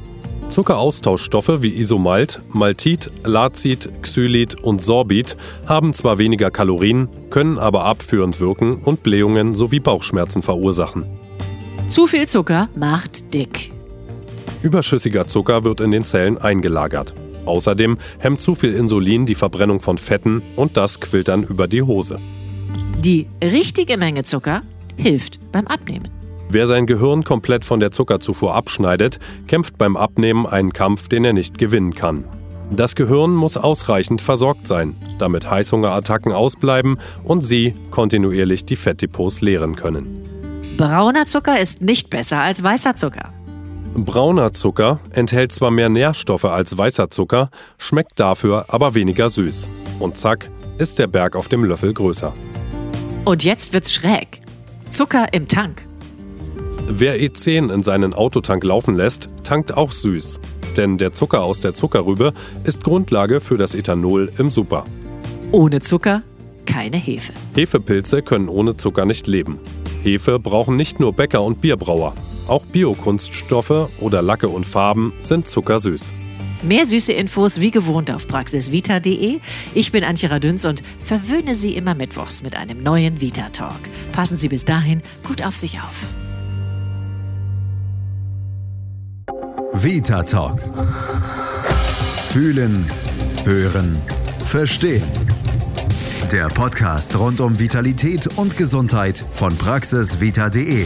Zuckeraustauschstoffe 0.48 1.61
wie 1.61 1.77
Isomalt, 1.77 2.40
Maltit, 2.48 3.11
Lazid, 3.24 3.90
Xylit 4.01 4.59
und 4.59 4.83
Sorbit 4.83 5.37
haben 5.66 5.92
zwar 5.92 6.16
weniger 6.16 6.51
Kalorien, 6.51 7.11
können 7.29 7.59
aber 7.59 7.85
abführend 7.85 8.40
wirken 8.40 8.83
und 8.83 9.03
Blähungen 9.03 9.55
sowie 9.55 9.81
Bauchschmerzen 9.81 10.40
verursachen. 10.40 11.05
Zu 11.88 12.07
viel 12.07 12.27
Zucker 12.27 12.70
macht 12.74 13.35
dick. 13.35 13.70
Überschüssiger 14.62 15.27
Zucker 15.27 15.64
wird 15.64 15.83
in 15.83 15.90
den 15.90 16.05
Zellen 16.05 16.38
eingelagert. 16.38 17.12
Außerdem 17.48 17.98
hemmt 18.18 18.40
zu 18.40 18.54
viel 18.54 18.74
Insulin 18.74 19.26
die 19.26 19.34
Verbrennung 19.34 19.80
von 19.80 19.98
Fetten 19.98 20.42
und 20.54 20.76
das 20.76 21.00
quillt 21.00 21.28
dann 21.28 21.42
über 21.42 21.66
die 21.66 21.82
Hose. 21.82 22.18
Die 23.00 23.26
richtige 23.42 23.96
Menge 23.96 24.22
Zucker 24.22 24.62
hilft 24.96 25.40
beim 25.52 25.66
Abnehmen. 25.66 26.08
Wer 26.50 26.66
sein 26.66 26.87
Gehirn 26.87 27.24
komplett 27.24 27.64
von 27.64 27.78
der 27.78 27.90
Zuckerzufuhr 27.90 28.54
abschneidet, 28.54 29.18
kämpft 29.46 29.76
beim 29.76 29.96
Abnehmen 29.96 30.46
einen 30.46 30.72
Kampf, 30.72 31.08
den 31.08 31.24
er 31.24 31.34
nicht 31.34 31.58
gewinnen 31.58 31.94
kann. 31.94 32.24
Das 32.70 32.94
Gehirn 32.94 33.34
muss 33.34 33.56
ausreichend 33.56 34.20
versorgt 34.20 34.66
sein, 34.66 34.94
damit 35.18 35.50
Heißhungerattacken 35.50 36.32
ausbleiben 36.32 36.98
und 37.24 37.42
Sie 37.42 37.74
kontinuierlich 37.90 38.64
die 38.64 38.76
Fettdepots 38.76 39.40
leeren 39.40 39.74
können. 39.74 40.22
Brauner 40.76 41.26
Zucker 41.26 41.58
ist 41.58 41.82
nicht 41.82 42.11
besser 42.11 42.40
als 42.40 42.62
weißer 42.62 42.94
Zucker. 42.94 43.32
Brauner 43.94 44.53
Zucker 44.53 45.01
enthält 45.11 45.53
zwar 45.53 45.70
mehr 45.70 45.88
Nährstoffe 45.88 46.44
als 46.44 46.77
weißer 46.77 47.11
Zucker, 47.11 47.51
schmeckt 47.79 48.20
dafür 48.20 48.66
aber 48.68 48.94
weniger 48.94 49.29
süß. 49.29 49.68
Und 49.98 50.18
zack, 50.18 50.51
ist 50.79 50.98
der 50.98 51.07
Berg 51.07 51.35
auf 51.37 51.48
dem 51.48 51.64
Löffel 51.64 51.92
größer. 51.92 52.33
Und 53.24 53.44
jetzt 53.44 53.72
wird's 53.72 53.92
schräg. 53.92 54.40
Zucker 54.90 55.33
im 55.33 55.48
Tank. 55.48 55.87
Wer 56.88 57.20
E10 57.20 57.72
in 57.72 57.83
seinen 57.83 58.14
Autotank 58.14 58.64
laufen 58.64 58.96
lässt, 58.96 59.29
tankt 59.44 59.77
auch 59.77 59.92
süß. 59.92 60.40
Denn 60.77 60.96
der 60.96 61.12
Zucker 61.12 61.42
aus 61.42 61.61
der 61.61 61.74
Zuckerrübe 61.74 62.33
ist 62.64 62.85
Grundlage 62.85 63.40
für 63.40 63.59
das 63.59 63.74
Ethanol 63.74 64.33
im 64.38 64.51
Super. 64.51 64.85
Ohne 65.53 65.81
Zucker 65.81 66.22
keine 66.68 66.98
Hefe. 66.98 67.33
Hefepilze 67.55 68.22
können 68.22 68.48
ohne 68.48 68.77
Zucker 68.77 69.07
nicht 69.07 69.27
leben. 69.27 69.59
Hefe 70.03 70.38
brauchen 70.38 70.77
nicht 70.77 71.01
nur 71.01 71.14
Bäcker 71.14 71.42
und 71.42 71.61
Bierbrauer. 71.61 72.14
Auch 72.48 72.64
Biokunststoffe 72.64 73.90
oder 74.00 74.22
Lacke 74.22 74.48
und 74.48 74.64
Farben 74.64 75.12
sind 75.22 75.48
zuckersüß. 75.48 76.12
Mehr 76.62 76.87
süße 76.87 77.12
Infos 77.12 77.61
wie 77.61 77.70
gewohnt 77.70 78.11
auf 78.11 78.26
praxisvita.de. 78.26 79.38
Ich 79.74 79.92
bin 79.92 80.02
Antje 80.02 80.30
Radünz 80.30 80.64
und 80.64 80.82
verwöhne 80.98 81.54
Sie 81.54 81.76
immer 81.76 81.94
mittwochs 81.94 82.42
mit 82.42 82.56
einem 82.56 82.82
neuen 82.82 83.20
Vita 83.20 83.48
Talk. 83.50 83.78
Passen 84.12 84.38
Sie 84.38 84.48
bis 84.48 84.64
dahin 84.64 85.02
gut 85.24 85.44
auf 85.44 85.54
sich 85.54 85.78
auf. 85.78 86.08
Vita 89.72 90.24
Talk. 90.24 90.61
Fühlen, 92.32 92.84
hören, 93.44 93.96
verstehen. 94.44 95.04
Der 96.32 96.48
Podcast 96.48 97.16
rund 97.18 97.40
um 97.40 97.58
Vitalität 97.58 98.26
und 98.37 98.56
Gesundheit 98.56 99.24
von 99.32 99.56
praxisvita.de. 99.56 100.84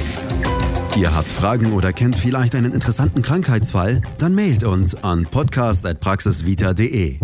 Ihr 0.97 1.15
habt 1.15 1.29
Fragen 1.29 1.73
oder 1.73 1.93
kennt 1.93 2.19
vielleicht 2.19 2.55
einen 2.55 2.73
interessanten 2.73 3.23
Krankheitsfall? 3.23 4.03
Dann 4.19 4.35
mailt 4.35 4.63
uns 4.63 4.95
an 4.95 5.25
podcast.praxisvita.de. 5.25 7.19